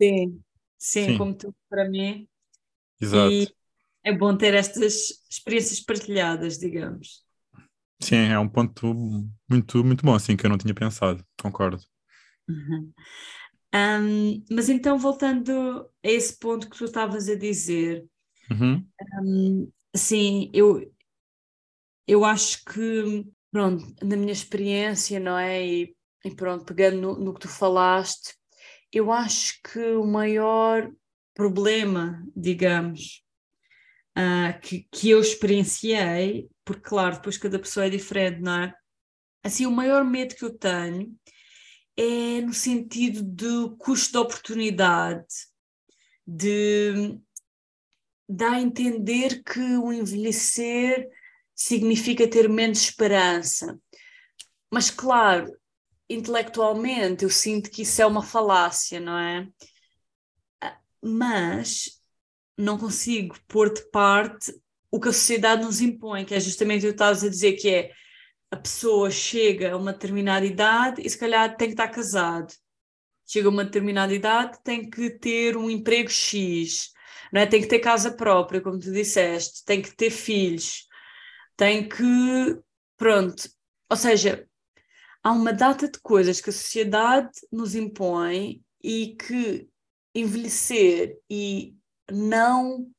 Sim, 0.00 0.40
sim, 0.78 1.06
sim. 1.06 1.18
como 1.18 1.34
tu 1.34 1.54
para 1.68 1.88
mim. 1.88 2.28
Exato. 3.00 3.32
E 3.32 3.48
é 4.04 4.12
bom 4.12 4.36
ter 4.36 4.54
estas 4.54 5.24
experiências 5.30 5.80
partilhadas, 5.80 6.58
digamos. 6.58 7.24
Sim, 8.00 8.16
é 8.16 8.38
um 8.38 8.48
ponto 8.48 8.94
muito, 9.48 9.82
muito 9.82 10.04
bom, 10.04 10.14
assim, 10.14 10.36
que 10.36 10.44
eu 10.44 10.50
não 10.50 10.58
tinha 10.58 10.74
pensado, 10.74 11.24
concordo. 11.40 11.82
Uhum. 12.48 12.92
Um, 13.74 14.44
mas 14.50 14.68
então, 14.68 14.98
voltando 14.98 15.88
a 16.04 16.08
esse 16.08 16.38
ponto 16.38 16.68
que 16.68 16.76
tu 16.76 16.84
estavas 16.84 17.28
a 17.28 17.34
dizer, 17.34 18.04
uhum. 18.50 18.84
um, 19.24 19.72
assim, 19.94 20.50
eu, 20.52 20.92
eu 22.06 22.24
acho 22.24 22.64
que 22.64 23.24
pronto, 23.52 23.94
na 24.02 24.16
minha 24.16 24.32
experiência, 24.32 25.20
não 25.20 25.38
é? 25.38 25.64
E, 25.64 25.94
e 26.24 26.34
pronto, 26.34 26.64
pegando 26.64 27.00
no, 27.00 27.18
no, 27.18 27.34
que 27.34 27.40
tu 27.40 27.48
falaste, 27.48 28.34
eu 28.90 29.12
acho 29.12 29.60
que 29.62 29.78
o 29.78 30.06
maior 30.06 30.90
problema, 31.34 32.26
digamos, 32.34 33.22
uh, 34.16 34.58
que, 34.60 34.88
que 34.90 35.10
eu 35.10 35.20
experienciei, 35.20 36.48
porque 36.64 36.82
claro, 36.82 37.16
depois 37.16 37.36
cada 37.36 37.58
pessoa 37.58 37.86
é 37.86 37.90
diferente, 37.90 38.40
não 38.40 38.62
é? 38.62 38.74
Assim, 39.44 39.66
o 39.66 39.70
maior 39.70 40.04
medo 40.04 40.34
que 40.34 40.44
eu 40.44 40.56
tenho 40.56 41.14
é 41.96 42.40
no 42.40 42.54
sentido 42.54 43.22
de 43.22 43.76
custo 43.76 44.12
de 44.12 44.18
oportunidade, 44.18 45.26
de 46.26 47.18
dar 48.28 48.54
a 48.54 48.60
entender 48.60 49.42
que 49.42 49.60
o 49.60 49.92
envelhecer 49.92 51.08
significa 51.54 52.28
ter 52.28 52.48
menos 52.48 52.82
esperança. 52.82 53.78
Mas, 54.70 54.90
claro, 54.90 55.52
intelectualmente 56.08 57.24
eu 57.24 57.30
sinto 57.30 57.70
que 57.70 57.82
isso 57.82 58.00
é 58.02 58.06
uma 58.06 58.22
falácia, 58.22 59.00
não 59.00 59.18
é? 59.18 59.48
Mas 61.02 62.00
não 62.56 62.78
consigo 62.78 63.36
pôr 63.48 63.72
de 63.72 63.82
parte 63.90 64.52
o 64.90 65.00
que 65.00 65.08
a 65.08 65.12
sociedade 65.12 65.64
nos 65.64 65.80
impõe, 65.80 66.24
que 66.24 66.34
é 66.34 66.40
justamente 66.40 66.84
o 66.84 66.88
que 66.88 66.94
estavas 66.94 67.24
a 67.24 67.28
dizer, 67.28 67.52
que 67.54 67.68
é 67.68 67.92
a 68.50 68.56
pessoa 68.56 69.10
chega 69.10 69.72
a 69.72 69.76
uma 69.76 69.92
determinada 69.92 70.44
idade 70.44 71.00
e 71.00 71.08
se 71.08 71.16
calhar 71.16 71.56
tem 71.56 71.68
que 71.68 71.74
estar 71.74 71.88
casado. 71.88 72.52
Chega 73.26 73.48
a 73.48 73.50
uma 73.50 73.64
determinada 73.64 74.12
idade, 74.12 74.58
tem 74.62 74.88
que 74.90 75.08
ter 75.10 75.56
um 75.56 75.70
emprego 75.70 76.10
X, 76.10 76.92
não 77.32 77.40
é? 77.40 77.46
tem 77.46 77.62
que 77.62 77.68
ter 77.68 77.78
casa 77.78 78.10
própria, 78.10 78.60
como 78.60 78.78
tu 78.78 78.92
disseste, 78.92 79.64
tem 79.64 79.80
que 79.80 79.96
ter 79.96 80.10
filhos, 80.10 80.86
tem 81.62 81.88
que. 81.88 82.58
Pronto. 82.96 83.48
Ou 83.88 83.96
seja, 83.96 84.48
há 85.22 85.30
uma 85.30 85.52
data 85.52 85.88
de 85.88 86.00
coisas 86.00 86.40
que 86.40 86.50
a 86.50 86.52
sociedade 86.52 87.30
nos 87.52 87.76
impõe 87.76 88.60
e 88.82 89.14
que 89.14 89.68
envelhecer 90.12 91.16
e 91.30 91.76
não 92.10 92.90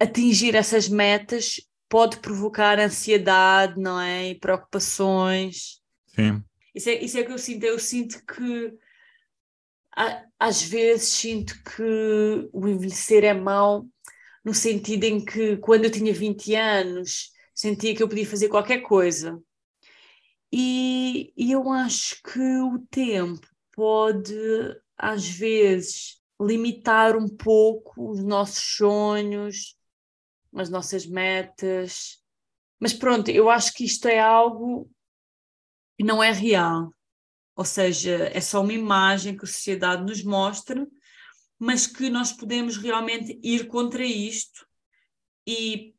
atingir 0.00 0.56
essas 0.56 0.88
metas 0.88 1.60
pode 1.88 2.18
provocar 2.18 2.80
ansiedade, 2.80 3.80
não 3.80 4.00
é? 4.00 4.30
E 4.30 4.34
preocupações. 4.34 5.80
Sim. 6.08 6.42
Isso 6.74 6.88
é, 6.88 6.94
isso 6.94 7.16
é 7.16 7.22
que 7.22 7.30
eu 7.30 7.38
sinto. 7.38 7.62
Eu 7.62 7.78
sinto 7.78 8.24
que 8.26 8.76
às 10.36 10.62
vezes 10.62 11.06
sinto 11.10 11.54
que 11.62 12.50
o 12.52 12.66
envelhecer 12.66 13.22
é 13.22 13.32
mau 13.32 13.86
no 14.44 14.52
sentido 14.52 15.04
em 15.04 15.24
que 15.24 15.56
quando 15.56 15.84
eu 15.84 15.90
tinha 15.90 16.12
20 16.12 16.54
anos 16.54 17.30
sentia 17.54 17.94
que 17.94 18.02
eu 18.02 18.08
podia 18.08 18.26
fazer 18.26 18.48
qualquer 18.48 18.82
coisa. 18.82 19.40
E, 20.52 21.32
e 21.36 21.52
eu 21.52 21.70
acho 21.70 22.22
que 22.22 22.40
o 22.60 22.78
tempo 22.90 23.46
pode, 23.72 24.36
às 24.96 25.26
vezes, 25.26 26.20
limitar 26.40 27.16
um 27.16 27.28
pouco 27.28 28.10
os 28.10 28.22
nossos 28.22 28.76
sonhos, 28.76 29.76
as 30.54 30.68
nossas 30.68 31.06
metas. 31.06 32.22
Mas 32.78 32.92
pronto, 32.92 33.30
eu 33.30 33.48
acho 33.48 33.72
que 33.72 33.84
isto 33.84 34.06
é 34.06 34.20
algo 34.20 34.90
que 35.96 36.04
não 36.04 36.22
é 36.22 36.30
real. 36.32 36.94
Ou 37.56 37.64
seja, 37.64 38.30
é 38.32 38.40
só 38.40 38.60
uma 38.60 38.72
imagem 38.72 39.36
que 39.36 39.44
a 39.44 39.48
sociedade 39.48 40.02
nos 40.02 40.22
mostra 40.24 40.86
mas 41.58 41.86
que 41.86 42.08
nós 42.10 42.32
podemos 42.32 42.76
realmente 42.76 43.38
ir 43.42 43.66
contra 43.66 44.04
isto 44.04 44.66
e, 45.46 45.94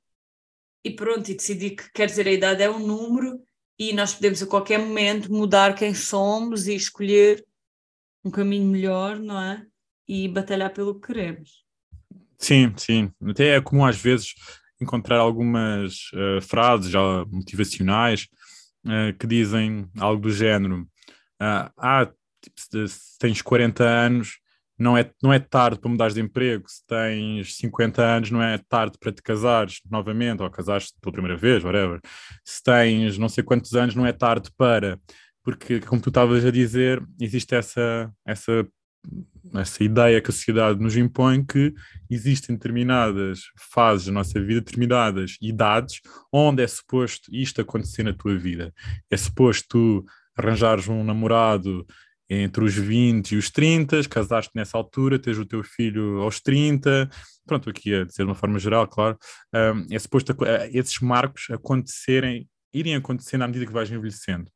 e 0.84 0.92
pronto, 0.92 1.30
e 1.30 1.36
decidir 1.36 1.72
que 1.72 1.92
quer 1.92 2.08
dizer 2.08 2.28
a 2.28 2.32
idade 2.32 2.64
é 2.64 2.70
um 2.70 2.86
número 2.86 3.42
e 3.78 3.94
nós 3.94 4.14
podemos 4.14 4.42
a 4.42 4.48
qualquer 4.48 4.80
momento 4.80 5.32
mudar 5.32 5.76
quem 5.76 5.94
somos 5.94 6.68
e 6.68 6.76
escolher 6.76 7.46
um 8.24 8.32
caminho 8.32 8.70
melhor, 8.70 9.20
não 9.20 9.40
é? 9.40 9.66
E 10.08 10.28
batalhar 10.28 10.74
pelo 10.74 11.00
que 11.00 11.08
queremos. 11.08 11.64
Sim, 12.38 12.74
sim. 12.78 13.12
Até 13.28 13.56
é 13.56 13.62
comum 13.62 13.86
às 13.86 13.98
vezes 13.98 14.34
encontrar 14.80 15.18
algumas 15.18 16.12
uh, 16.14 16.42
frases 16.42 16.92
já 16.92 17.26
motivacionais 17.26 18.28
uh, 18.86 19.18
que 19.18 19.28
dizem 19.28 19.90
algo 19.98 20.22
do 20.22 20.32
género: 20.32 20.82
uh, 20.82 21.72
Ah, 21.78 22.12
tipo, 22.42 22.60
se, 22.88 23.18
tens 23.20 23.42
40 23.42 23.84
anos, 23.84 24.40
não 24.78 24.98
é, 24.98 25.10
não 25.24 25.32
é 25.32 25.40
tarde 25.40 25.80
para 25.80 25.90
mudares 25.90 26.14
de 26.14 26.22
emprego, 26.22 26.66
se 26.68 26.86
tens 26.86 27.56
50 27.58 28.02
anos, 28.02 28.32
não 28.32 28.42
é 28.42 28.58
tarde 28.58 28.98
para 29.00 29.12
te 29.12 29.22
casares 29.22 29.80
novamente, 29.90 30.44
ou 30.44 30.50
casares 30.50 30.92
pela 31.02 31.14
primeira 31.14 31.38
vez, 31.38 31.64
whatever. 31.64 32.00
Se 32.44 32.62
tens 32.62 33.18
não 33.18 33.30
sei 33.30 33.44
quantos 33.44 33.74
anos, 33.74 33.96
não 33.96 34.06
é 34.06 34.12
tarde 34.12 34.50
para. 34.58 35.00
Porque, 35.44 35.80
como 35.80 36.02
tu 36.02 36.10
estavas 36.10 36.44
a 36.44 36.52
dizer, 36.52 37.02
existe 37.22 37.56
essa, 37.56 38.12
essa, 38.26 38.68
essa 39.54 39.84
ideia 39.84 40.20
que 40.20 40.32
a 40.32 40.34
sociedade 40.34 40.82
nos 40.82 40.98
impõe 40.98 41.46
que 41.46 41.74
existem 42.10 42.56
determinadas 42.56 43.42
fases 43.72 44.08
da 44.08 44.12
nossa 44.12 44.42
vida, 44.42 44.60
determinadas 44.60 45.38
idades, 45.42 46.02
onde 46.34 46.64
é 46.64 46.68
suposto 46.68 47.30
isto 47.32 47.62
acontecer 47.62 48.04
na 48.04 48.14
tua 48.14 48.36
vida. 48.36 48.74
É 49.10 49.16
suposto 49.16 49.68
tu 49.70 50.06
arranjares 50.36 50.88
um 50.90 51.04
namorado 51.04 51.86
entre 52.30 52.64
os 52.64 52.74
20 52.74 53.32
e 53.32 53.38
os 53.38 53.50
30, 53.50 54.08
casaste 54.10 54.52
nessa 54.56 54.78
altura, 54.78 55.20
tens 55.20 55.38
o 55.38 55.46
teu 55.46 55.64
filho 55.64 56.22
aos 56.22 56.40
30, 56.40 57.10
pronto, 57.46 57.70
aqui 57.70 57.94
a 57.94 58.04
dizer 58.04 58.24
de 58.24 58.30
uma 58.30 58.36
forma 58.36 58.58
geral, 58.58 58.88
claro, 58.88 59.18
um, 59.54 59.94
é 59.94 60.00
suposto 60.00 60.32
uh, 60.34 60.46
esses 60.72 61.00
marcos 61.00 61.48
acontecerem, 61.52 62.50
irem 62.74 62.96
acontecendo 62.96 63.44
à 63.44 63.48
medida 63.48 63.66
que 63.66 63.74
vais 63.74 63.92
envelhecendo. 63.92 64.52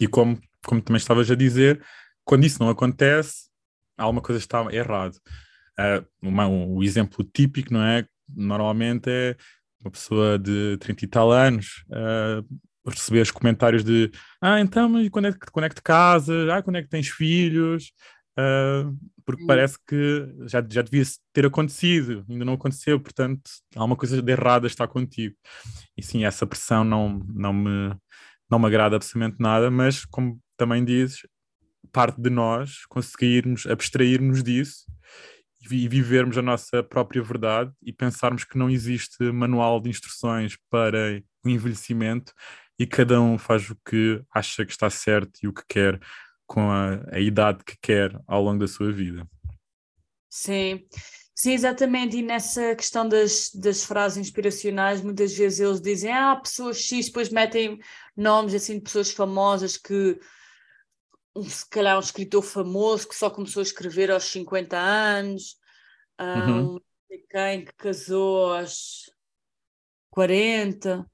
E 0.00 0.06
como, 0.06 0.40
como 0.64 0.80
também 0.80 0.98
estavas 0.98 1.30
a 1.30 1.34
dizer, 1.34 1.84
quando 2.24 2.44
isso 2.44 2.62
não 2.62 2.70
acontece, 2.70 3.50
alguma 3.98 4.22
coisa 4.22 4.38
está 4.38 4.64
errado. 4.72 5.16
Uh, 5.78 6.06
uma, 6.22 6.46
um, 6.46 6.76
o 6.76 6.82
exemplo 6.82 7.24
típico, 7.24 7.72
não 7.72 7.82
é? 7.82 8.06
Normalmente 8.28 9.10
é 9.10 9.36
uma 9.82 9.90
pessoa 9.90 10.38
de 10.38 10.76
30 10.78 11.04
e 11.04 11.08
tal 11.08 11.32
anos 11.32 11.84
uh, 11.88 12.46
receber 12.86 13.20
os 13.20 13.30
comentários 13.30 13.84
de 13.84 14.10
ah, 14.40 14.60
então, 14.60 14.88
mas 14.88 15.08
quando 15.08 15.26
é, 15.26 15.32
que, 15.32 15.50
quando 15.52 15.64
é 15.66 15.68
que 15.68 15.74
te 15.74 15.82
casas? 15.82 16.48
Ah, 16.48 16.62
quando 16.62 16.76
é 16.76 16.82
que 16.82 16.88
tens 16.88 17.08
filhos? 17.08 17.92
Uh, 18.38 18.96
porque 19.24 19.44
parece 19.44 19.78
que 19.86 20.26
já, 20.46 20.64
já 20.68 20.82
devia 20.82 21.04
ter 21.32 21.46
acontecido, 21.46 22.24
ainda 22.28 22.44
não 22.44 22.54
aconteceu, 22.54 22.98
portanto, 22.98 23.42
alguma 23.76 23.96
coisa 23.96 24.20
de 24.22 24.32
errada 24.32 24.66
está 24.66 24.88
contigo. 24.88 25.36
E 25.96 26.02
sim, 26.02 26.24
essa 26.24 26.46
pressão 26.46 26.82
não, 26.82 27.20
não, 27.28 27.52
me, 27.52 27.94
não 28.50 28.58
me 28.58 28.66
agrada 28.66 28.96
absolutamente 28.96 29.36
nada, 29.40 29.70
mas 29.70 30.04
como 30.04 30.40
também 30.56 30.84
dizes, 30.84 31.20
parte 31.92 32.20
de 32.20 32.30
nós 32.30 32.86
conseguirmos 32.88 33.66
abstrairmos 33.66 34.42
disso 34.42 34.84
e 35.70 35.88
vivermos 35.88 36.38
a 36.38 36.42
nossa 36.42 36.82
própria 36.82 37.22
verdade 37.22 37.72
e 37.82 37.92
pensarmos 37.92 38.44
que 38.44 38.56
não 38.56 38.70
existe 38.70 39.22
manual 39.30 39.80
de 39.80 39.90
instruções 39.90 40.56
para 40.70 41.22
o 41.44 41.48
envelhecimento 41.48 42.32
e 42.80 42.86
cada 42.86 43.20
um 43.20 43.36
faz 43.36 43.68
o 43.68 43.76
que 43.84 44.24
acha 44.30 44.64
que 44.64 44.72
está 44.72 44.88
certo 44.88 45.38
e 45.42 45.46
o 45.46 45.52
que 45.52 45.62
quer 45.68 46.00
com 46.46 46.70
a, 46.70 46.98
a 47.12 47.20
idade 47.20 47.62
que 47.62 47.76
quer 47.76 48.18
ao 48.26 48.42
longo 48.42 48.58
da 48.58 48.66
sua 48.66 48.90
vida. 48.90 49.28
Sim, 50.30 50.86
sim, 51.34 51.52
exatamente. 51.52 52.16
E 52.16 52.22
nessa 52.22 52.74
questão 52.74 53.06
das, 53.06 53.50
das 53.54 53.84
frases 53.84 54.16
inspiracionais, 54.16 55.02
muitas 55.02 55.36
vezes 55.36 55.60
eles 55.60 55.78
dizem, 55.82 56.10
ah, 56.10 56.34
pessoas 56.36 56.78
X, 56.78 57.08
depois 57.08 57.28
metem 57.28 57.78
nomes 58.16 58.54
assim 58.54 58.76
de 58.76 58.84
pessoas 58.84 59.10
famosas 59.10 59.76
que 59.76 60.18
se 61.44 61.68
calhar 61.68 61.98
um 61.98 62.00
escritor 62.00 62.42
famoso 62.42 63.06
que 63.06 63.14
só 63.14 63.28
começou 63.28 63.60
a 63.60 63.64
escrever 63.64 64.10
aos 64.10 64.24
50 64.24 64.74
anos, 64.78 65.58
uhum. 66.18 66.76
um, 66.76 66.80
quem 67.28 67.62
que 67.62 67.74
casou 67.74 68.54
aos 68.54 69.10
40. 70.08 71.06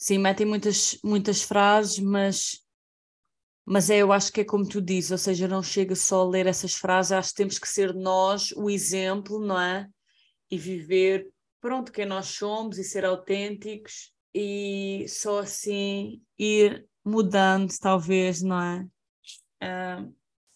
Sim, 0.00 0.18
metem 0.18 0.46
muitas, 0.46 0.98
muitas 1.04 1.42
frases, 1.42 1.98
mas, 1.98 2.64
mas 3.66 3.90
é, 3.90 3.98
eu 3.98 4.12
acho 4.12 4.32
que 4.32 4.40
é 4.40 4.44
como 4.44 4.66
tu 4.66 4.80
dizes, 4.80 5.10
ou 5.10 5.18
seja, 5.18 5.46
não 5.46 5.62
chega 5.62 5.94
só 5.94 6.22
a 6.22 6.28
ler 6.28 6.46
essas 6.46 6.74
frases, 6.74 7.12
acho 7.12 7.30
que 7.30 7.36
temos 7.36 7.58
que 7.58 7.68
ser 7.68 7.94
nós 7.94 8.50
o 8.52 8.70
exemplo, 8.70 9.38
não 9.38 9.60
é? 9.60 9.86
E 10.50 10.56
viver, 10.56 11.30
pronto, 11.60 11.92
quem 11.92 12.06
nós 12.06 12.26
somos 12.28 12.78
e 12.78 12.84
ser 12.84 13.04
autênticos 13.04 14.12
e 14.34 15.04
só 15.06 15.40
assim 15.40 16.22
ir 16.38 16.86
mudando, 17.04 17.70
talvez, 17.78 18.40
não 18.40 18.60
é? 18.60 18.88
uh, 19.62 20.14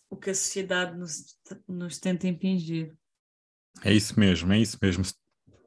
o 0.09 0.17
que 0.17 0.31
a 0.31 0.35
sociedade 0.35 0.97
nos, 0.97 1.37
nos 1.69 1.99
tenta 1.99 2.27
impingir. 2.27 2.97
É 3.83 3.93
isso 3.93 4.19
mesmo, 4.19 4.53
é 4.53 4.59
isso 4.59 4.79
mesmo. 4.81 5.05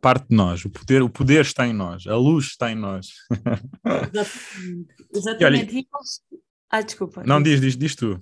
Parte 0.02 0.28
de 0.30 0.36
nós, 0.36 0.64
o 0.64 0.70
poder, 0.70 1.02
o 1.02 1.10
poder 1.10 1.42
está 1.42 1.68
em 1.68 1.74
nós, 1.74 2.06
a 2.08 2.16
luz 2.16 2.46
está 2.48 2.72
em 2.72 2.76
nós. 2.76 3.08
Exatamente. 3.84 4.96
Exatamente. 5.14 5.76
E 5.78 5.88
olha, 5.92 6.42
ah, 6.70 6.82
desculpa. 6.82 7.24
Não, 7.26 7.42
diz, 7.42 7.62
diz, 7.62 7.78
diz 7.78 7.96
tu. 7.96 8.20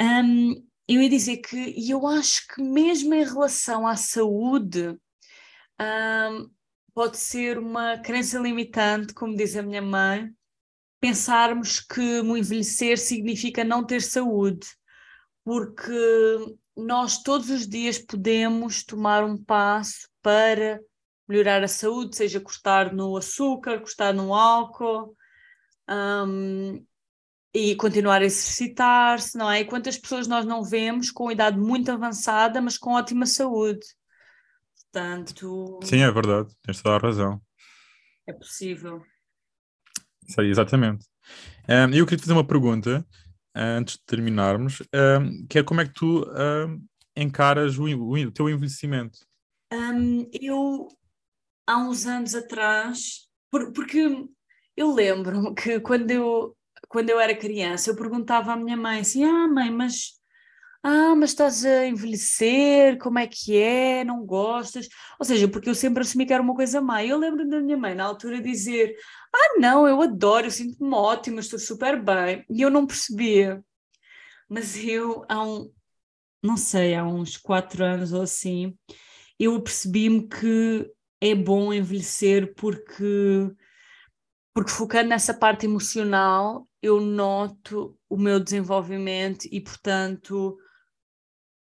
Um, 0.00 0.54
eu 0.86 1.02
ia 1.02 1.08
dizer 1.08 1.38
que 1.38 1.90
eu 1.90 2.06
acho 2.06 2.46
que 2.48 2.62
mesmo 2.62 3.14
em 3.14 3.24
relação 3.24 3.86
à 3.86 3.96
saúde 3.96 4.96
um, 5.80 6.50
pode 6.94 7.16
ser 7.16 7.58
uma 7.58 7.98
crença 7.98 8.38
limitante, 8.38 9.14
como 9.14 9.36
diz 9.36 9.56
a 9.56 9.62
minha 9.62 9.82
mãe, 9.82 10.30
pensarmos 11.00 11.80
que 11.80 12.20
o 12.20 12.36
envelhecer 12.36 12.98
significa 12.98 13.64
não 13.64 13.84
ter 13.84 14.02
saúde, 14.02 14.66
porque 15.44 15.92
nós 16.76 17.22
todos 17.22 17.48
os 17.50 17.66
dias 17.66 17.98
podemos 17.98 18.84
tomar 18.84 19.24
um 19.24 19.36
passo 19.36 20.08
para 20.26 20.80
melhorar 21.28 21.62
a 21.62 21.68
saúde, 21.68 22.16
seja 22.16 22.40
cortar 22.40 22.92
no 22.92 23.16
açúcar, 23.16 23.78
cortar 23.78 24.12
no 24.12 24.34
álcool 24.34 25.16
um, 25.88 26.84
e 27.54 27.76
continuar 27.76 28.22
a 28.22 28.24
exercitar-se, 28.24 29.38
não 29.38 29.48
é? 29.48 29.60
E 29.60 29.64
quantas 29.64 29.96
pessoas 29.96 30.26
nós 30.26 30.44
não 30.44 30.64
vemos 30.64 31.12
com 31.12 31.30
idade 31.30 31.56
muito 31.56 31.92
avançada, 31.92 32.60
mas 32.60 32.76
com 32.76 32.94
ótima 32.94 33.24
saúde? 33.24 33.86
Portanto. 34.92 35.78
Sim, 35.84 36.00
é 36.00 36.10
verdade, 36.10 36.52
tens 36.60 36.82
toda 36.82 36.96
a 36.96 36.98
razão. 36.98 37.40
É 38.26 38.32
possível. 38.32 39.00
Isso 40.26 40.40
aí, 40.40 40.48
exatamente. 40.48 41.06
Um, 41.68 41.94
eu 41.94 42.04
queria 42.04 42.18
te 42.18 42.22
fazer 42.22 42.32
uma 42.32 42.44
pergunta 42.44 43.06
antes 43.54 43.94
de 43.94 44.02
terminarmos, 44.04 44.82
um, 44.92 45.46
que 45.46 45.60
é 45.60 45.62
como 45.62 45.82
é 45.82 45.86
que 45.86 45.94
tu 45.94 46.28
um, 46.28 46.84
encaras 47.16 47.78
o, 47.78 47.84
o, 47.84 48.14
o, 48.14 48.32
teu 48.32 48.50
envelhecimento? 48.50 49.20
Eu, 50.40 50.88
há 51.66 51.78
uns 51.78 52.06
anos 52.06 52.34
atrás, 52.34 53.28
por, 53.50 53.72
porque 53.72 54.26
eu 54.76 54.92
lembro-me 54.92 55.54
que 55.56 55.80
quando 55.80 56.10
eu, 56.10 56.56
quando 56.88 57.10
eu 57.10 57.20
era 57.20 57.36
criança, 57.36 57.90
eu 57.90 57.96
perguntava 57.96 58.52
à 58.52 58.56
minha 58.56 58.76
mãe 58.76 59.00
assim, 59.00 59.24
ah 59.24 59.48
mãe, 59.48 59.70
mas 59.70 60.16
ah, 60.88 61.16
mas 61.16 61.30
estás 61.30 61.64
a 61.64 61.86
envelhecer, 61.86 62.96
como 62.98 63.18
é 63.18 63.26
que 63.26 63.56
é? 63.60 64.04
Não 64.04 64.24
gostas? 64.24 64.88
Ou 65.18 65.26
seja, 65.26 65.48
porque 65.48 65.68
eu 65.68 65.74
sempre 65.74 66.02
assumi 66.02 66.24
que 66.24 66.32
era 66.32 66.42
uma 66.42 66.54
coisa 66.54 66.80
má. 66.80 67.04
Eu 67.04 67.18
lembro 67.18 67.48
da 67.48 67.60
minha 67.60 67.76
mãe 67.76 67.92
na 67.92 68.04
altura 68.04 68.40
dizer: 68.40 68.94
Ah, 69.34 69.58
não, 69.58 69.88
eu 69.88 70.00
adoro, 70.00 70.46
eu 70.46 70.50
sinto-me 70.50 70.94
ótima, 70.94 71.40
estou 71.40 71.58
super 71.58 72.00
bem. 72.00 72.44
E 72.48 72.62
eu 72.62 72.70
não 72.70 72.86
percebia. 72.86 73.64
Mas 74.48 74.76
eu, 74.76 75.24
há 75.28 75.42
um, 75.42 75.72
não 76.42 76.56
sei, 76.56 76.94
há 76.94 77.04
uns 77.04 77.36
quatro 77.36 77.84
anos 77.84 78.12
ou 78.12 78.22
assim, 78.22 78.78
eu 79.38 79.60
percebi-me 79.62 80.28
que 80.28 80.90
é 81.20 81.34
bom 81.34 81.72
envelhecer 81.72 82.54
porque, 82.54 83.50
porque 84.54 84.70
focando 84.70 85.10
nessa 85.10 85.34
parte 85.34 85.66
emocional, 85.66 86.68
eu 86.82 87.00
noto 87.00 87.98
o 88.08 88.16
meu 88.16 88.38
desenvolvimento 88.40 89.46
e, 89.50 89.60
portanto, 89.60 90.56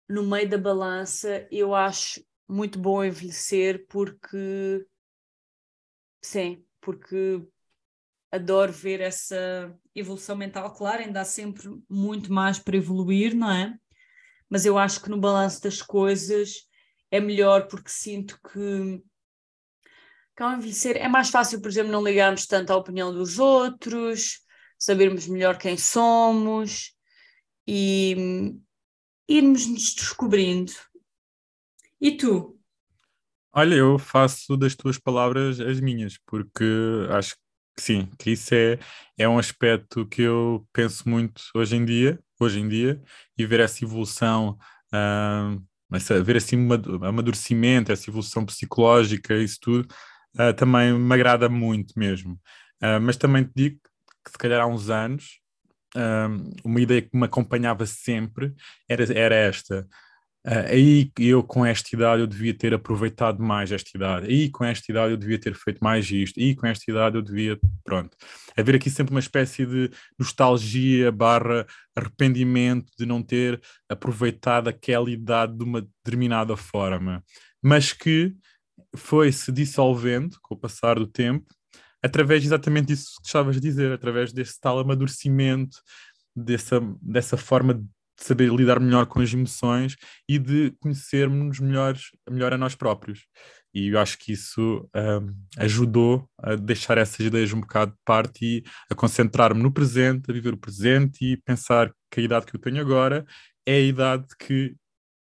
no 0.09 0.25
meio 0.27 0.49
da 0.49 0.59
balança, 0.59 1.47
eu 1.51 1.75
acho 1.75 2.25
muito 2.49 2.79
bom 2.79 3.05
envelhecer 3.05 3.87
porque 3.89 4.85
sim, 6.21 6.65
porque 6.81 7.47
adoro 8.31 8.73
ver 8.73 9.01
essa 9.01 9.77
evolução 9.95 10.37
mental. 10.37 10.73
Claro, 10.75 11.03
ainda 11.03 11.21
há 11.21 11.25
sempre 11.25 11.69
muito 11.89 12.33
mais 12.33 12.59
para 12.59 12.77
evoluir, 12.77 13.35
não 13.35 13.51
é? 13.51 13.77
Mas 14.49 14.65
eu 14.65 14.79
acho 14.79 15.01
que 15.01 15.11
no 15.11 15.21
balanço 15.21 15.63
das 15.63 15.81
coisas 15.81 16.69
é 17.11 17.21
melhor 17.21 17.67
porque 17.67 17.91
sinto 17.91 18.39
que, 18.43 19.03
que 20.37 20.43
ao 20.43 20.53
envelhecer 20.53 20.97
é 20.97 21.09
mais 21.09 21.31
fácil, 21.31 21.61
por 21.61 21.69
exemplo, 21.69 21.93
não 21.93 22.05
ligarmos 22.05 22.47
tanto 22.47 22.73
à 22.73 22.77
opinião 22.77 23.13
dos 23.13 23.39
outros, 23.39 24.41
sabermos 24.79 25.27
melhor 25.27 25.59
quem 25.59 25.77
somos 25.77 26.93
e, 27.67 28.55
irmos 29.31 29.67
nos 29.67 29.95
descobrindo. 29.95 30.73
E 32.01 32.17
tu? 32.17 32.59
Olha, 33.53 33.75
eu 33.75 33.99
faço 33.99 34.57
das 34.57 34.75
tuas 34.75 34.99
palavras 34.99 35.61
as 35.61 35.81
minhas, 35.81 36.19
porque 36.27 36.65
acho 37.11 37.37
que 37.77 37.83
sim, 37.83 38.11
que 38.19 38.33
isso 38.33 38.55
é, 38.55 38.79
é 39.17 39.29
um 39.29 39.39
aspecto 39.39 40.07
que 40.07 40.23
eu 40.23 40.67
penso 40.73 41.09
muito 41.09 41.43
hoje 41.55 41.77
em 41.77 41.85
dia, 41.85 42.19
hoje 42.41 42.59
em 42.59 42.69
dia, 42.69 43.01
e 43.39 43.47
ver 43.47 43.61
essa 43.61 43.85
evolução, 43.85 44.59
uh, 44.93 45.63
essa, 45.93 46.23
ver 46.23 46.37
esse 46.37 46.55
amadurecimento, 46.55 47.93
essa 47.93 48.09
evolução 48.11 48.45
psicológica, 48.45 49.37
isso 49.37 49.59
tudo, 49.61 49.89
uh, 50.39 50.55
também 50.55 50.93
me 50.93 51.15
agrada 51.15 51.49
muito 51.49 51.99
mesmo. 51.99 52.35
Uh, 52.83 53.01
mas 53.01 53.17
também 53.17 53.45
te 53.45 53.53
digo 53.55 53.81
que 54.25 54.31
se 54.31 54.39
calhar 54.39 54.61
há 54.61 54.67
uns 54.67 54.91
anos 54.91 55.41
uma 56.65 56.81
ideia 56.81 57.03
que 57.03 57.17
me 57.17 57.25
acompanhava 57.25 57.85
sempre 57.85 58.55
era, 58.89 59.13
era 59.13 59.35
esta. 59.35 59.89
Uh, 60.47 60.71
aí 60.71 61.13
eu 61.19 61.43
com 61.43 61.67
esta 61.67 61.95
idade 61.95 62.23
eu 62.23 62.27
devia 62.27 62.55
ter 62.55 62.73
aproveitado 62.73 63.43
mais 63.43 63.71
esta 63.71 63.91
idade, 63.95 64.27
aí 64.27 64.49
com 64.49 64.65
esta 64.65 64.91
idade 64.91 65.13
eu 65.13 65.17
devia 65.19 65.39
ter 65.39 65.55
feito 65.55 65.81
mais 65.85 66.11
isto, 66.11 66.41
aí 66.41 66.55
com 66.55 66.67
esta 66.67 66.91
idade 66.91 67.17
eu 67.17 67.23
devia, 67.23 67.59
pronto. 67.85 68.17
Haver 68.57 68.77
aqui 68.77 68.89
sempre 68.89 69.13
uma 69.13 69.21
espécie 69.21 69.67
de 69.67 69.91
nostalgia 70.19 71.13
barra 71.13 71.67
arrependimento 71.95 72.91
de 72.99 73.05
não 73.05 73.23
ter 73.23 73.61
aproveitado 73.89 74.69
aquela 74.69 75.11
idade 75.11 75.57
de 75.57 75.65
uma 75.65 75.83
determinada 75.83 76.57
forma, 76.57 77.23
mas 77.63 77.93
que 77.93 78.35
foi 78.97 79.31
se 79.33 79.53
dissolvendo 79.53 80.39
com 80.43 80.55
o 80.55 80.59
passar 80.59 80.99
do 80.99 81.07
tempo 81.07 81.47
através 82.03 82.45
exatamente 82.45 82.87
disso 82.87 83.21
que 83.21 83.27
estavas 83.27 83.57
a 83.57 83.61
dizer, 83.61 83.93
através 83.93 84.33
desse 84.33 84.59
tal 84.59 84.79
amadurecimento, 84.79 85.79
dessa, 86.35 86.81
dessa 87.01 87.37
forma 87.37 87.75
de 87.75 87.85
saber 88.21 88.53
lidar 88.53 88.79
melhor 88.81 89.07
com 89.07 89.21
as 89.21 89.33
emoções 89.33 89.97
e 90.29 90.39
de 90.39 90.73
conhecermos 90.81 91.59
melhor, 91.59 91.97
melhor 92.29 92.53
a 92.53 92.59
nós 92.59 92.75
próprios. 92.75 93.27
E 93.73 93.89
eu 93.89 93.99
acho 94.01 94.19
que 94.19 94.33
isso 94.33 94.89
um, 94.95 95.35
ajudou 95.59 96.29
a 96.39 96.57
deixar 96.57 96.99
essas 96.99 97.25
ideias 97.25 97.53
um 97.53 97.61
bocado 97.61 97.93
de 97.93 97.99
parte 98.05 98.45
e 98.45 98.65
a 98.91 98.95
concentrar-me 98.95 99.63
no 99.63 99.73
presente, 99.73 100.29
a 100.29 100.35
viver 100.35 100.53
o 100.53 100.59
presente 100.59 101.25
e 101.25 101.37
pensar 101.37 101.93
que 102.11 102.21
a 102.21 102.23
idade 102.23 102.47
que 102.47 102.57
eu 102.57 102.61
tenho 102.61 102.81
agora 102.81 103.25
é 103.65 103.75
a 103.75 103.81
idade 103.81 104.27
que 104.39 104.75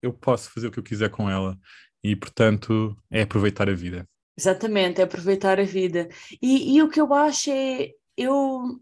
eu 0.02 0.14
posso 0.14 0.50
fazer 0.52 0.68
o 0.68 0.72
que 0.72 0.80
eu 0.80 0.84
quiser 0.84 1.10
com 1.10 1.30
ela. 1.30 1.58
E, 2.02 2.16
portanto, 2.16 2.98
é 3.12 3.24
aproveitar 3.24 3.70
a 3.70 3.74
vida. 3.74 4.08
Exatamente, 4.38 5.02
é 5.02 5.04
aproveitar 5.04 5.60
a 5.60 5.64
vida. 5.64 6.08
E, 6.42 6.78
e 6.78 6.82
o 6.82 6.88
que 6.88 7.02
eu 7.02 7.14
acho 7.14 7.52
é, 7.52 7.90
eu, 8.16 8.80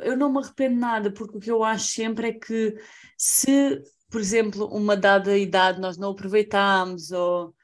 eu 0.00 0.16
não 0.16 0.32
me 0.32 0.38
arrependo 0.38 0.76
nada, 0.78 1.12
porque 1.12 1.36
o 1.36 1.40
que 1.40 1.50
eu 1.50 1.64
acho 1.64 1.86
sempre 1.88 2.28
é 2.28 2.32
que 2.32 2.76
se, 3.16 3.82
por 4.10 4.20
exemplo, 4.20 4.66
uma 4.66 4.96
dada 4.96 5.36
idade 5.36 5.80
nós 5.80 5.96
não 5.96 6.10
aproveitámos 6.10 7.10
ou, 7.10 7.54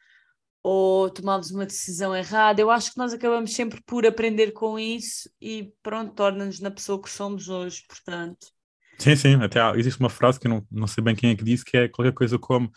ou 0.63 1.11
tomámos 1.11 1.51
uma 1.51 1.67
decisão 1.67 2.17
errada, 2.17 2.61
eu 2.61 2.71
acho 2.71 2.93
que 2.93 2.99
nós 2.99 3.13
acabamos 3.13 3.55
sempre 3.55 3.83
por 3.87 4.07
aprender 4.07 4.53
com 4.53 4.79
isso 4.79 5.31
e 5.41 5.73
pronto, 5.83 6.15
torna-nos 6.15 6.61
na 6.61 6.71
pessoa 6.71 7.01
que 7.01 7.11
somos 7.11 7.49
hoje, 7.49 7.83
portanto. 7.89 8.47
Sim, 8.99 9.17
sim, 9.17 9.35
até 9.35 9.61
há, 9.61 9.77
existe 9.77 10.01
uma 10.01 10.09
frase 10.09 10.39
que 10.39 10.47
eu 10.47 10.51
não, 10.51 10.67
não 10.71 10.87
sei 10.87 11.03
bem 11.03 11.15
quem 11.15 11.31
é 11.31 11.37
que 11.37 11.45
disse, 11.45 11.65
que 11.65 11.77
é 11.77 11.89
qualquer 11.89 12.13
coisa 12.13 12.39
como 12.39 12.71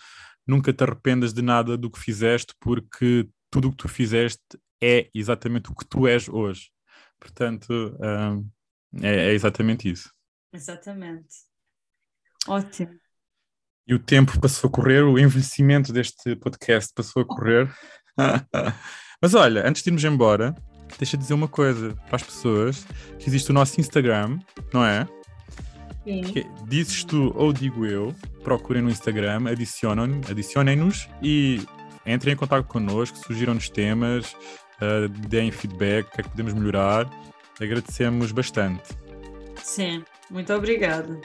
nunca 0.46 0.74
te 0.74 0.84
arrependas 0.84 1.34
de 1.34 1.42
nada 1.42 1.78
do 1.78 1.92
que 1.92 2.00
fizeste, 2.00 2.54
porque 2.60 3.28
tudo 3.52 3.68
o 3.68 3.72
que 3.72 3.78
tu 3.78 3.88
fizeste 3.88 4.42
é 4.82 5.10
exatamente 5.14 5.70
o 5.72 5.76
que 5.76 5.86
tu 5.86 6.08
és 6.08 6.28
hoje. 6.28 6.70
Portanto, 7.20 7.72
um, 8.00 8.50
é, 9.02 9.30
é 9.30 9.34
exatamente 9.34 9.90
isso. 9.90 10.12
Exatamente. 10.54 11.36
Ótimo. 12.48 12.94
E 13.88 13.94
o 13.94 14.00
tempo 14.00 14.40
passou 14.40 14.68
a 14.70 14.72
correr, 14.72 15.04
o 15.04 15.18
envelhecimento 15.18 15.94
deste 15.94 16.36
podcast 16.36 16.94
passou 16.94 17.22
a 17.22 17.26
correr. 17.26 17.74
Mas 19.22 19.34
olha, 19.34 19.68
antes 19.68 19.82
de 19.82 19.90
irmos 19.90 20.04
embora, 20.04 20.54
deixa 20.98 21.18
dizer 21.18 21.34
uma 21.34 21.48
coisa 21.48 21.96
para 22.08 22.18
as 22.18 22.24
pessoas: 22.24 22.86
que 23.20 23.30
existe 23.30 23.50
o 23.50 23.54
nosso 23.54 23.80
Instagram, 23.80 24.40
não 24.74 24.86
é? 24.86 25.08
Sim. 26.04 26.22
Que 26.22 26.40
é, 26.40 26.44
dizes 26.68 27.04
tu 27.04 27.34
ou 27.36 27.52
digo 27.52 27.86
eu, 27.86 28.16
procurem 28.44 28.82
no 28.82 28.90
Instagram, 28.90 29.50
adicionem-nos 29.50 30.30
adicionem 30.32 30.90
e 31.22 31.62
entrem 32.06 32.34
em 32.34 32.38
contato 32.38 32.66
connosco, 32.66 33.18
sugiram-nos 33.18 33.70
temas, 33.70 34.34
uh, 34.82 35.10
deem 35.28 35.52
feedback, 35.52 36.08
o 36.08 36.12
que 36.12 36.22
é 36.22 36.24
que 36.24 36.30
podemos 36.30 36.54
melhorar. 36.54 37.10
Agradecemos 37.60 38.32
bastante. 38.32 38.84
Sim, 39.64 40.04
muito 40.30 40.54
obrigada. 40.54 41.20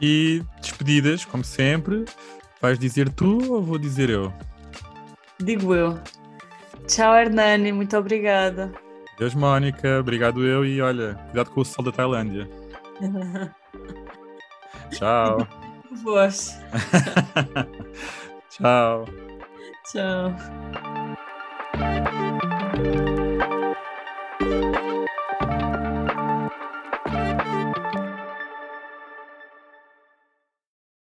E 0.00 0.42
despedidas, 0.60 1.24
como 1.24 1.44
sempre, 1.44 2.04
vais 2.60 2.78
dizer 2.78 3.08
tu 3.08 3.52
ou 3.52 3.62
vou 3.62 3.78
dizer 3.78 4.10
eu? 4.10 4.32
Digo 5.40 5.74
eu. 5.74 5.98
Tchau, 6.86 7.14
Hernani, 7.14 7.72
muito 7.72 7.96
obrigada. 7.96 8.72
Deus, 9.18 9.34
Mónica, 9.34 10.00
obrigado 10.00 10.44
eu 10.44 10.64
e 10.64 10.80
olha, 10.80 11.14
cuidado 11.26 11.50
com 11.50 11.60
o 11.60 11.64
sol 11.64 11.84
da 11.84 11.92
Tailândia. 11.92 12.48
Tchau. 14.90 15.46
Voz. 16.02 16.58
Tchau. 18.50 19.06
Tchau. 19.92 20.34